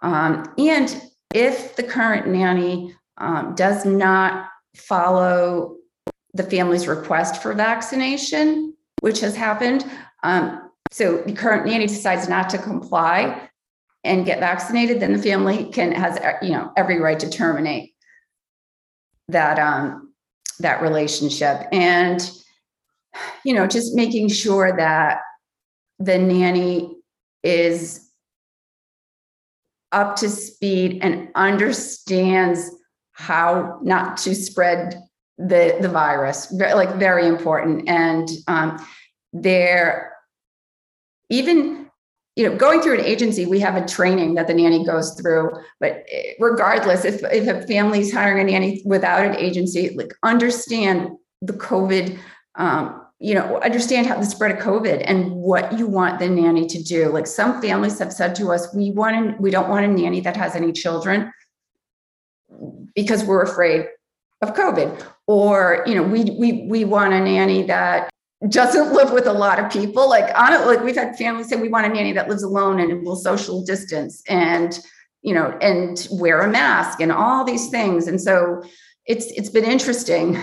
Um, 0.00 0.52
and 0.58 1.02
if 1.34 1.76
the 1.76 1.82
current 1.82 2.28
nanny 2.28 2.94
um, 3.18 3.54
does 3.54 3.84
not 3.84 4.48
follow 4.76 5.76
the 6.34 6.42
family's 6.44 6.86
request 6.86 7.42
for 7.42 7.52
vaccination, 7.52 8.74
which 9.00 9.20
has 9.20 9.36
happened, 9.36 9.84
um, 10.22 10.70
so 10.90 11.18
the 11.18 11.32
current 11.32 11.66
nanny 11.66 11.86
decides 11.86 12.28
not 12.28 12.48
to 12.50 12.58
comply 12.58 13.48
and 14.04 14.24
get 14.24 14.40
vaccinated, 14.40 15.00
then 15.00 15.12
the 15.12 15.22
family 15.22 15.70
can 15.72 15.92
has 15.92 16.18
you 16.42 16.52
know 16.52 16.72
every 16.76 17.00
right 17.00 17.18
to 17.18 17.28
terminate 17.28 17.94
that 19.28 19.58
um, 19.58 20.12
that 20.60 20.82
relationship 20.82 21.66
and 21.72 22.30
you 23.44 23.54
know, 23.54 23.66
just 23.66 23.94
making 23.94 24.28
sure 24.28 24.76
that 24.76 25.18
the 25.98 26.18
nanny 26.18 26.96
is 27.42 28.08
up 29.92 30.16
to 30.16 30.28
speed 30.28 30.98
and 31.02 31.28
understands 31.34 32.70
how 33.12 33.78
not 33.82 34.16
to 34.16 34.34
spread 34.34 35.02
the 35.38 35.76
the 35.80 35.88
virus 35.88 36.50
like 36.52 36.94
very 36.94 37.26
important. 37.26 37.88
And 37.88 38.28
um 38.46 38.84
there 39.32 40.12
even 41.30 41.90
you 42.36 42.48
know 42.48 42.56
going 42.56 42.80
through 42.80 42.98
an 42.98 43.04
agency 43.04 43.46
we 43.46 43.60
have 43.60 43.76
a 43.76 43.86
training 43.86 44.34
that 44.34 44.46
the 44.46 44.54
nanny 44.54 44.84
goes 44.84 45.14
through 45.14 45.50
but 45.80 46.04
eh, 46.10 46.32
regardless 46.38 47.04
if 47.04 47.22
if 47.24 47.48
a 47.48 47.66
family's 47.66 48.12
hiring 48.12 48.48
a 48.48 48.50
nanny 48.50 48.82
without 48.84 49.24
an 49.24 49.36
agency 49.36 49.90
like 49.96 50.12
understand 50.22 51.10
the 51.40 51.52
covid 51.52 52.18
um, 52.54 53.01
you 53.22 53.34
know, 53.34 53.60
understand 53.60 54.08
how 54.08 54.18
the 54.18 54.26
spread 54.26 54.50
of 54.50 54.58
COVID 54.58 55.04
and 55.06 55.30
what 55.30 55.78
you 55.78 55.86
want 55.86 56.18
the 56.18 56.28
nanny 56.28 56.66
to 56.66 56.82
do. 56.82 57.08
Like 57.08 57.28
some 57.28 57.62
families 57.62 58.00
have 58.00 58.12
said 58.12 58.34
to 58.34 58.50
us, 58.50 58.74
we 58.74 58.90
want 58.90 59.40
we 59.40 59.52
don't 59.52 59.68
want 59.68 59.86
a 59.86 59.88
nanny 59.88 60.20
that 60.22 60.36
has 60.36 60.56
any 60.56 60.72
children 60.72 61.32
because 62.96 63.22
we're 63.22 63.42
afraid 63.42 63.86
of 64.42 64.54
COVID. 64.54 65.06
Or, 65.28 65.84
you 65.86 65.94
know, 65.94 66.02
we 66.02 66.36
we 66.36 66.66
we 66.68 66.84
want 66.84 67.12
a 67.12 67.20
nanny 67.20 67.62
that 67.62 68.10
doesn't 68.48 68.92
live 68.92 69.12
with 69.12 69.28
a 69.28 69.32
lot 69.32 69.60
of 69.60 69.70
people. 69.70 70.08
Like 70.08 70.36
on 70.36 70.52
it, 70.52 70.66
like 70.66 70.82
we've 70.82 70.96
had 70.96 71.16
families 71.16 71.48
say 71.48 71.54
we 71.54 71.68
want 71.68 71.86
a 71.86 71.90
nanny 71.90 72.12
that 72.14 72.28
lives 72.28 72.42
alone 72.42 72.80
and 72.80 73.06
will 73.06 73.14
social 73.14 73.64
distance 73.64 74.20
and 74.28 74.80
you 75.22 75.32
know 75.32 75.56
and 75.62 76.08
wear 76.10 76.40
a 76.40 76.48
mask 76.48 77.00
and 77.00 77.12
all 77.12 77.44
these 77.44 77.68
things. 77.68 78.08
And 78.08 78.20
so 78.20 78.64
it's 79.06 79.26
it's 79.26 79.48
been 79.48 79.64
interesting 79.64 80.36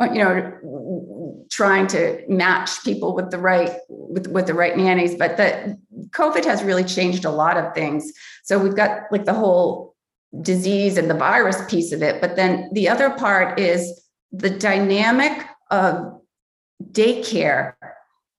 you 0.00 0.18
know, 0.18 1.46
trying 1.50 1.86
to 1.88 2.22
match 2.28 2.82
people 2.84 3.14
with 3.14 3.30
the 3.30 3.38
right 3.38 3.70
with, 3.88 4.26
with 4.28 4.46
the 4.46 4.54
right 4.54 4.76
nannies. 4.76 5.14
But 5.14 5.36
the 5.36 5.78
COVID 6.10 6.44
has 6.44 6.62
really 6.62 6.84
changed 6.84 7.24
a 7.24 7.30
lot 7.30 7.56
of 7.56 7.74
things. 7.74 8.12
So 8.44 8.58
we've 8.58 8.76
got 8.76 9.02
like 9.10 9.24
the 9.24 9.34
whole 9.34 9.94
disease 10.40 10.96
and 10.96 11.10
the 11.10 11.14
virus 11.14 11.62
piece 11.68 11.92
of 11.92 12.02
it. 12.02 12.20
But 12.20 12.36
then 12.36 12.70
the 12.72 12.88
other 12.88 13.10
part 13.10 13.58
is 13.58 14.00
the 14.32 14.50
dynamic 14.50 15.44
of 15.70 16.20
daycare, 16.92 17.74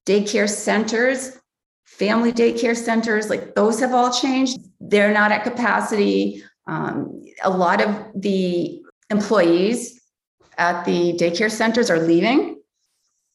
daycare 0.05 0.49
centers, 0.49 1.37
family 1.85 2.31
daycare 2.31 2.75
centers, 2.75 3.29
like 3.29 3.55
those 3.55 3.79
have 3.79 3.93
all 3.93 4.11
changed. 4.11 4.57
They're 4.79 5.13
not 5.13 5.31
at 5.31 5.43
capacity. 5.43 6.43
Um, 6.67 7.23
a 7.43 7.49
lot 7.49 7.81
of 7.81 7.95
the 8.15 8.81
employees 9.09 10.00
at 10.61 10.85
the 10.85 11.13
daycare 11.13 11.51
centers 11.51 11.89
are 11.89 11.99
leaving 11.99 12.61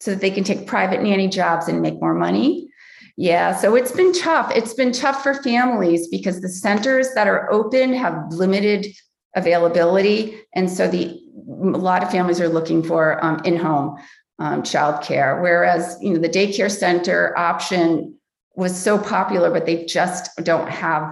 so 0.00 0.12
that 0.12 0.20
they 0.20 0.30
can 0.30 0.44
take 0.44 0.66
private 0.66 1.02
nanny 1.02 1.26
jobs 1.26 1.66
and 1.66 1.82
make 1.82 2.00
more 2.00 2.14
money. 2.14 2.68
Yeah, 3.16 3.56
so 3.56 3.74
it's 3.74 3.92
been 3.92 4.12
tough. 4.12 4.52
It's 4.54 4.74
been 4.74 4.92
tough 4.92 5.22
for 5.22 5.34
families 5.42 6.06
because 6.08 6.40
the 6.40 6.48
centers 6.48 7.14
that 7.14 7.26
are 7.26 7.50
open 7.50 7.92
have 7.94 8.14
limited 8.30 8.86
availability, 9.34 10.38
and 10.54 10.70
so 10.70 10.86
the 10.86 11.18
a 11.48 11.82
lot 11.90 12.02
of 12.02 12.10
families 12.10 12.40
are 12.40 12.48
looking 12.48 12.82
for 12.82 13.24
um, 13.24 13.40
in-home 13.44 13.96
um, 14.38 14.62
childcare. 14.62 15.40
Whereas 15.40 15.96
you 16.00 16.12
know 16.12 16.20
the 16.20 16.28
daycare 16.28 16.70
center 16.70 17.36
option 17.38 18.14
was 18.54 18.76
so 18.76 18.98
popular, 18.98 19.50
but 19.50 19.66
they 19.66 19.84
just 19.86 20.30
don't 20.44 20.68
have 20.68 21.10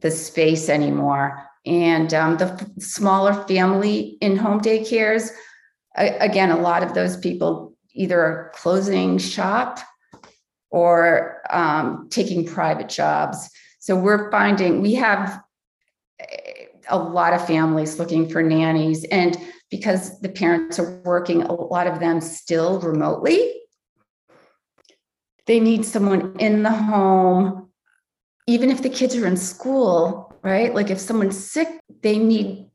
the 0.00 0.10
space 0.10 0.68
anymore. 0.68 1.47
And 1.68 2.14
um, 2.14 2.38
the 2.38 2.70
smaller 2.78 3.34
family 3.46 4.16
in-home 4.20 4.60
daycares, 4.60 5.30
again, 5.96 6.50
a 6.50 6.58
lot 6.58 6.82
of 6.82 6.94
those 6.94 7.16
people 7.16 7.76
either 7.92 8.20
are 8.20 8.52
closing 8.54 9.18
shop 9.18 9.80
or 10.70 11.42
um, 11.50 12.08
taking 12.10 12.46
private 12.46 12.88
jobs. 12.88 13.50
So 13.80 13.96
we're 13.96 14.30
finding 14.30 14.80
we 14.80 14.94
have 14.94 15.42
a 16.88 16.98
lot 16.98 17.32
of 17.32 17.46
families 17.46 17.98
looking 17.98 18.28
for 18.28 18.42
nannies. 18.42 19.04
And 19.04 19.36
because 19.70 20.20
the 20.20 20.28
parents 20.28 20.78
are 20.78 21.00
working, 21.04 21.42
a 21.42 21.52
lot 21.52 21.86
of 21.86 22.00
them 22.00 22.20
still 22.20 22.80
remotely, 22.80 23.54
they 25.46 25.60
need 25.60 25.84
someone 25.84 26.36
in 26.38 26.62
the 26.62 26.70
home, 26.70 27.70
even 28.46 28.70
if 28.70 28.82
the 28.82 28.90
kids 28.90 29.16
are 29.16 29.26
in 29.26 29.36
school, 29.36 30.27
right? 30.48 30.74
Like 30.74 30.90
if 30.90 30.98
someone's 30.98 31.38
sick, 31.38 31.68
they 32.02 32.18
need 32.18 32.66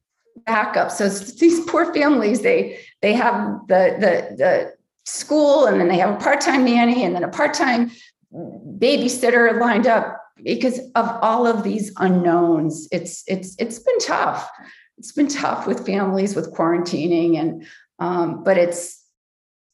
backup. 0.46 0.92
So 0.92 1.10
these 1.40 1.60
poor 1.66 1.94
families, 1.94 2.42
they 2.42 2.80
they 3.02 3.14
have 3.14 3.68
the 3.68 3.98
the 4.00 4.36
the 4.38 4.74
school 5.06 5.66
and 5.66 5.80
then 5.80 5.90
they 5.90 5.98
have 5.98 6.16
a 6.16 6.18
part-time 6.18 6.64
nanny 6.64 7.04
and 7.04 7.14
then 7.14 7.24
a 7.24 7.30
part-time 7.30 7.92
babysitter 8.34 9.60
lined 9.60 9.86
up 9.86 10.18
because 10.44 10.80
of 10.96 11.10
all 11.22 11.46
of 11.46 11.62
these 11.64 11.92
unknowns 11.98 12.88
it's 12.92 13.24
it's 13.28 13.56
it's 13.60 13.80
been 13.80 14.00
tough 14.00 14.50
it's 14.98 15.12
been 15.12 15.28
tough 15.28 15.68
with 15.68 15.86
families 15.86 16.36
with 16.36 16.54
quarantining 16.54 17.38
and 17.38 17.66
um, 18.00 18.44
but 18.44 18.58
it's 18.58 19.04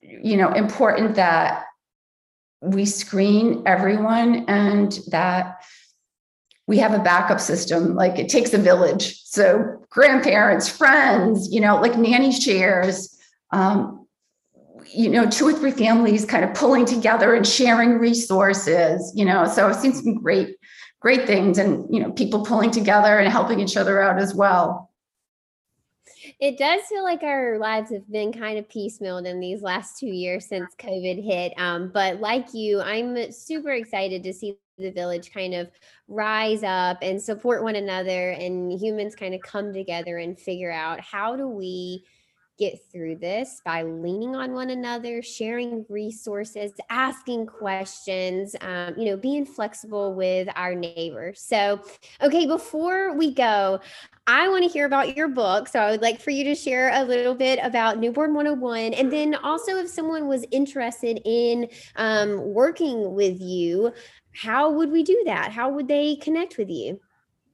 you 0.02 0.36
know 0.36 0.52
important 0.54 1.16
that 1.16 1.66
we 2.62 2.86
screen 2.86 3.64
everyone 3.66 4.46
and 4.48 5.00
that 5.08 5.64
we 6.70 6.78
have 6.78 6.94
a 6.94 7.00
backup 7.00 7.40
system 7.40 7.96
like 7.96 8.20
it 8.20 8.30
takes 8.30 8.54
a 8.54 8.58
village 8.58 9.22
so 9.24 9.84
grandparents 9.90 10.70
friends 10.70 11.52
you 11.52 11.60
know 11.60 11.82
like 11.82 11.98
nanny 11.98 12.32
shares 12.32 13.16
um, 13.52 14.00
you 14.92 15.10
know, 15.10 15.30
two 15.30 15.48
or 15.48 15.54
three 15.54 15.72
families 15.72 16.26
kind 16.26 16.44
of 16.44 16.54
pulling 16.54 16.86
together 16.86 17.34
and 17.34 17.48
sharing 17.48 18.00
resources, 18.00 19.12
you 19.16 19.26
know. 19.26 19.46
So 19.46 19.68
I've 19.68 19.76
seen 19.76 19.94
some 19.94 20.16
great, 20.22 20.56
great 21.00 21.26
things 21.28 21.58
and, 21.58 21.86
you 21.94 22.02
know, 22.02 22.12
people 22.12 22.44
pulling 22.46 22.72
together 22.72 23.20
and 23.20 23.32
helping 23.32 23.60
each 23.60 23.78
other 23.78 24.02
out 24.02 24.20
as 24.20 24.34
well. 24.34 24.92
It 26.40 26.58
does 26.58 26.82
feel 26.84 27.04
like 27.04 27.24
our 27.24 27.58
lives 27.58 27.92
have 27.92 28.10
been 28.10 28.32
kind 28.32 28.58
of 28.58 28.68
piecemealed 28.70 29.26
in 29.26 29.40
these 29.40 29.62
last 29.62 30.00
two 30.00 30.08
years 30.08 30.46
since 30.46 30.74
COVID 30.78 31.24
hit. 31.24 31.54
Um, 31.58 31.92
but 31.94 32.20
like 32.20 32.54
you, 32.54 32.82
I'm 32.82 33.32
super 33.32 33.72
excited 33.72 34.24
to 34.24 34.34
see 34.34 34.58
the 34.80 34.92
village 34.92 35.32
kind 35.32 35.54
of 35.54 35.70
rise 36.08 36.64
up 36.64 36.98
and 37.02 37.22
support 37.22 37.64
one 37.64 37.76
another 37.76 38.32
and 38.32 38.72
humans 38.72 39.16
kind 39.16 39.34
of 39.34 39.42
come 39.42 39.74
together 39.74 40.18
and 40.18 40.40
figure 40.40 40.72
out 40.72 41.00
how 41.00 41.36
do 41.36 41.48
we 41.48 42.04
get 42.60 42.80
through 42.92 43.16
this 43.16 43.62
by 43.64 43.84
leaning 43.84 44.36
on 44.36 44.54
one 44.54 44.70
another, 44.70 45.22
sharing 45.22 45.86
resources, 45.88 46.72
asking 46.90 47.46
questions, 47.46 48.56
um, 48.62 48.94
you 48.98 49.06
know, 49.06 49.18
being 49.18 49.46
flexible 49.46 50.14
with 50.14 50.50
our 50.56 50.76
neighbors. 50.76 51.42
So, 51.42 51.82
okay, 52.22 52.46
before 52.46 53.16
we 53.16 53.34
go, 53.34 53.80
I 54.28 54.50
want 54.50 54.64
to 54.64 54.70
hear 54.70 54.86
about 54.86 55.16
your 55.16 55.30
book. 55.30 55.70
So, 55.70 55.80
I 55.80 55.92
would 55.92 56.02
like 56.02 56.20
for 56.20 56.32
you 56.32 56.44
to 56.44 56.56
share 56.56 56.92
a 56.94 57.04
little 57.04 57.34
bit 57.34 57.60
about 57.64 57.98
Newborn 57.98 58.34
101. 58.34 58.94
And 58.94 59.12
then 59.12 59.36
also, 59.36 59.78
if 59.78 59.90
someone 59.90 60.28
was 60.28 60.46
interested 60.52 61.22
in 61.24 61.70
um, 61.96 62.54
working 62.54 63.14
with 63.16 63.40
you, 63.40 63.94
how 64.34 64.70
would 64.72 64.92
we 64.92 65.04
do 65.04 65.24
that? 65.26 65.52
How 65.52 65.70
would 65.70 65.88
they 65.88 66.18
connect 66.18 66.58
with 66.58 66.70
you? 66.70 67.00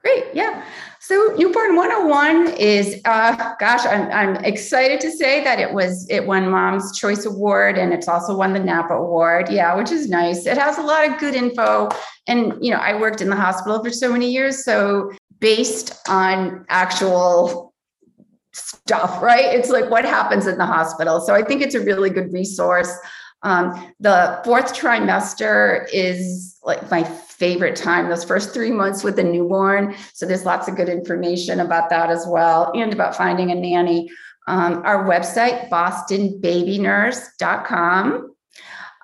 Great. 0.06 0.26
Yeah. 0.36 0.64
So 0.99 1.34
Newborn 1.36 1.76
101 1.76 2.53
is, 2.60 3.01
uh, 3.06 3.56
gosh, 3.60 3.84
I'm, 3.88 4.12
I'm 4.12 4.36
excited 4.45 4.99
to 4.99 5.10
say 5.10 5.43
that 5.43 5.60
it 5.60 5.74
was, 5.74 6.08
it 6.12 6.28
won 6.28 6.47
Mom's 6.47 6.95
Choice 6.95 7.26
Award 7.26 7.80
and 7.80 7.91
it's 7.91 8.08
also 8.08 8.38
won 8.38 8.53
the 8.53 8.60
NAPPA 8.60 8.91
Award. 8.91 9.49
Yeah, 9.49 9.76
which 9.76 9.89
is 9.89 10.08
nice. 10.08 10.45
It 10.45 10.60
has 10.60 10.78
a 10.78 10.84
lot 10.84 11.10
of 11.10 11.18
good 11.18 11.34
info. 11.34 11.89
And, 12.28 12.53
you 12.64 12.70
know, 12.70 12.78
I 12.78 12.99
worked 12.99 13.22
in 13.22 13.32
the 13.32 13.36
hospital 13.36 13.84
for 13.84 13.89
so 13.89 14.12
many 14.12 14.32
years. 14.32 14.64
So 14.64 15.12
based 15.39 15.97
on 16.08 16.68
actual 16.70 17.74
stuff, 18.53 19.24
right? 19.24 19.45
It's 19.56 19.72
like 19.72 19.89
what 19.89 20.06
happens 20.06 20.45
in 20.45 20.60
the 20.60 20.68
hospital. 20.68 21.20
So 21.20 21.34
I 21.34 21.41
think 21.41 21.64
it's 21.64 21.74
a 21.74 21.82
really 21.82 22.12
good 22.12 22.32
resource. 22.32 22.95
Um, 23.43 23.93
the 23.99 24.41
fourth 24.43 24.73
trimester 24.73 25.88
is 25.93 26.57
like 26.63 26.89
my 26.89 27.03
favorite 27.03 27.75
time, 27.75 28.09
those 28.09 28.23
first 28.23 28.51
three 28.53 28.71
months 28.71 29.03
with 29.03 29.19
a 29.19 29.23
newborn. 29.23 29.93
So 30.13 30.25
there's 30.25 30.45
lots 30.45 30.67
of 30.67 30.75
good 30.75 30.89
information 30.89 31.59
about 31.59 31.89
that 31.89 32.09
as 32.09 32.25
well 32.27 32.71
and 32.73 32.91
about 32.93 33.15
finding 33.15 33.51
a 33.51 33.55
nanny. 33.55 34.09
Um, 34.47 34.81
our 34.86 35.05
website, 35.05 35.69
bostonbabynurse.com. 35.69 38.31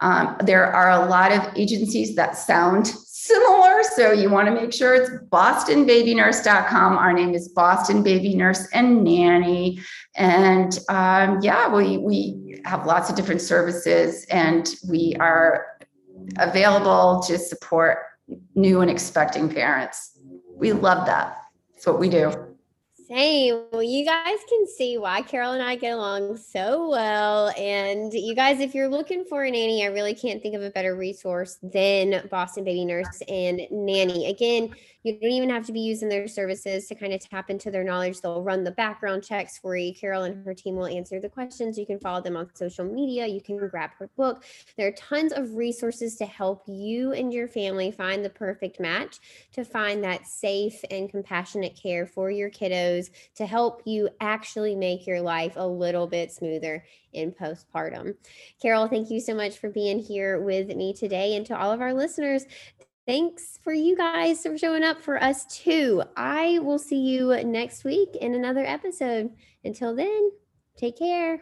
Um, 0.01 0.37
there 0.43 0.65
are 0.65 0.89
a 0.89 1.05
lot 1.05 1.31
of 1.31 1.47
agencies 1.55 2.15
that 2.15 2.35
sound 2.37 2.91
similar. 3.31 3.83
So 3.95 4.11
you 4.11 4.29
want 4.29 4.47
to 4.47 4.53
make 4.53 4.73
sure 4.73 4.93
it's 4.93 5.09
bostonbabynurse.com. 5.29 6.97
Our 6.97 7.13
name 7.13 7.33
is 7.33 7.47
Boston 7.49 8.03
Baby 8.03 8.35
Nurse 8.35 8.67
and 8.73 9.03
Nanny. 9.03 9.79
And 10.15 10.77
um, 10.89 11.39
yeah, 11.41 11.73
we, 11.73 11.97
we 11.97 12.61
have 12.65 12.85
lots 12.85 13.09
of 13.09 13.15
different 13.15 13.41
services 13.41 14.25
and 14.29 14.69
we 14.89 15.15
are 15.19 15.65
available 16.37 17.21
to 17.27 17.37
support 17.37 17.99
new 18.55 18.81
and 18.81 18.91
expecting 18.91 19.49
parents. 19.49 20.17
We 20.53 20.73
love 20.73 21.05
that. 21.07 21.37
That's 21.73 21.87
what 21.87 21.99
we 21.99 22.09
do. 22.09 22.50
Same. 23.11 23.65
Well, 23.73 23.83
you 23.83 24.05
guys 24.05 24.37
can 24.47 24.65
see 24.65 24.97
why 24.97 25.21
Carole 25.21 25.51
and 25.51 25.61
I 25.61 25.75
get 25.75 25.91
along 25.91 26.37
so 26.37 26.87
well. 26.87 27.49
And 27.57 28.13
you 28.13 28.33
guys, 28.33 28.61
if 28.61 28.73
you're 28.73 28.87
looking 28.87 29.25
for 29.25 29.43
a 29.43 29.51
nanny, 29.51 29.83
I 29.83 29.87
really 29.87 30.15
can't 30.15 30.41
think 30.41 30.55
of 30.55 30.63
a 30.63 30.69
better 30.69 30.95
resource 30.95 31.57
than 31.61 32.25
Boston 32.31 32.63
Baby 32.63 32.85
Nurse 32.85 33.21
and 33.27 33.67
Nanny. 33.69 34.27
Again, 34.27 34.73
you 35.03 35.19
don't 35.19 35.31
even 35.31 35.49
have 35.49 35.65
to 35.65 35.73
be 35.73 35.79
using 35.79 36.09
their 36.09 36.27
services 36.27 36.87
to 36.87 36.95
kind 36.95 37.13
of 37.13 37.21
tap 37.21 37.49
into 37.49 37.71
their 37.71 37.83
knowledge. 37.83 38.21
They'll 38.21 38.43
run 38.43 38.63
the 38.63 38.71
background 38.71 39.23
checks 39.23 39.57
for 39.57 39.75
you. 39.75 39.93
Carole 39.93 40.23
and 40.23 40.45
her 40.45 40.53
team 40.53 40.75
will 40.75 40.87
answer 40.87 41.19
the 41.19 41.29
questions. 41.29 41.77
You 41.77 41.85
can 41.85 41.99
follow 41.99 42.21
them 42.21 42.37
on 42.37 42.49
social 42.53 42.85
media. 42.85 43.25
You 43.25 43.41
can 43.41 43.57
grab 43.57 43.91
her 43.97 44.09
book. 44.15 44.43
There 44.77 44.87
are 44.87 44.91
tons 44.91 45.33
of 45.33 45.55
resources 45.55 46.15
to 46.17 46.25
help 46.25 46.63
you 46.67 47.13
and 47.13 47.33
your 47.33 47.47
family 47.47 47.91
find 47.91 48.23
the 48.23 48.29
perfect 48.29 48.79
match, 48.79 49.19
to 49.53 49.63
find 49.63 50.03
that 50.03 50.27
safe 50.27 50.83
and 50.91 51.09
compassionate 51.09 51.79
care 51.81 52.05
for 52.05 52.29
your 52.29 52.49
kiddos, 52.49 53.09
to 53.35 53.45
help 53.45 53.81
you 53.85 54.09
actually 54.19 54.75
make 54.75 55.07
your 55.07 55.21
life 55.21 55.53
a 55.55 55.67
little 55.67 56.07
bit 56.07 56.31
smoother 56.31 56.83
in 57.13 57.31
postpartum. 57.31 58.15
Carole, 58.61 58.87
thank 58.87 59.09
you 59.09 59.19
so 59.19 59.33
much 59.33 59.57
for 59.57 59.69
being 59.69 59.99
here 59.99 60.39
with 60.39 60.67
me 60.75 60.93
today. 60.93 61.35
And 61.35 61.45
to 61.47 61.57
all 61.57 61.71
of 61.71 61.81
our 61.81 61.93
listeners, 61.93 62.45
Thanks 63.07 63.57
for 63.63 63.73
you 63.73 63.97
guys 63.97 64.43
for 64.43 64.57
showing 64.57 64.83
up 64.83 65.01
for 65.01 65.21
us 65.21 65.45
too. 65.45 66.03
I 66.15 66.59
will 66.59 66.79
see 66.79 66.99
you 66.99 67.43
next 67.43 67.83
week 67.83 68.15
in 68.21 68.35
another 68.35 68.65
episode. 68.65 69.31
Until 69.63 69.95
then, 69.95 70.31
take 70.77 70.99
care. 70.99 71.41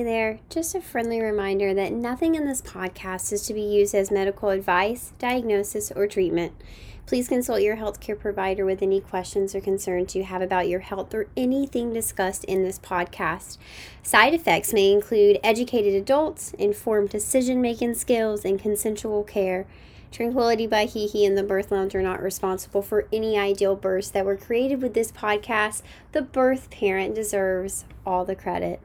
Hey 0.00 0.04
there, 0.04 0.40
just 0.48 0.74
a 0.74 0.80
friendly 0.80 1.20
reminder 1.20 1.74
that 1.74 1.92
nothing 1.92 2.34
in 2.34 2.46
this 2.46 2.62
podcast 2.62 3.34
is 3.34 3.42
to 3.42 3.52
be 3.52 3.60
used 3.60 3.94
as 3.94 4.10
medical 4.10 4.48
advice, 4.48 5.12
diagnosis, 5.18 5.92
or 5.94 6.06
treatment. 6.06 6.54
Please 7.04 7.28
consult 7.28 7.60
your 7.60 7.76
healthcare 7.76 8.18
provider 8.18 8.64
with 8.64 8.80
any 8.80 9.02
questions 9.02 9.54
or 9.54 9.60
concerns 9.60 10.16
you 10.16 10.24
have 10.24 10.40
about 10.40 10.70
your 10.70 10.80
health 10.80 11.12
or 11.12 11.26
anything 11.36 11.92
discussed 11.92 12.44
in 12.44 12.64
this 12.64 12.78
podcast. 12.78 13.58
Side 14.02 14.32
effects 14.32 14.72
may 14.72 14.90
include 14.90 15.38
educated 15.44 15.92
adults, 15.92 16.54
informed 16.54 17.10
decision 17.10 17.60
making 17.60 17.92
skills, 17.92 18.42
and 18.42 18.58
consensual 18.58 19.22
care. 19.22 19.66
Tranquility 20.10 20.66
by 20.66 20.86
HeHe 20.86 21.26
and 21.26 21.36
the 21.36 21.42
Birth 21.42 21.70
Lounge 21.70 21.94
are 21.94 22.00
not 22.00 22.22
responsible 22.22 22.80
for 22.80 23.06
any 23.12 23.36
ideal 23.36 23.76
births 23.76 24.08
that 24.08 24.24
were 24.24 24.38
created 24.38 24.80
with 24.80 24.94
this 24.94 25.12
podcast. 25.12 25.82
The 26.12 26.22
birth 26.22 26.70
parent 26.70 27.14
deserves 27.14 27.84
all 28.06 28.24
the 28.24 28.34
credit. 28.34 28.80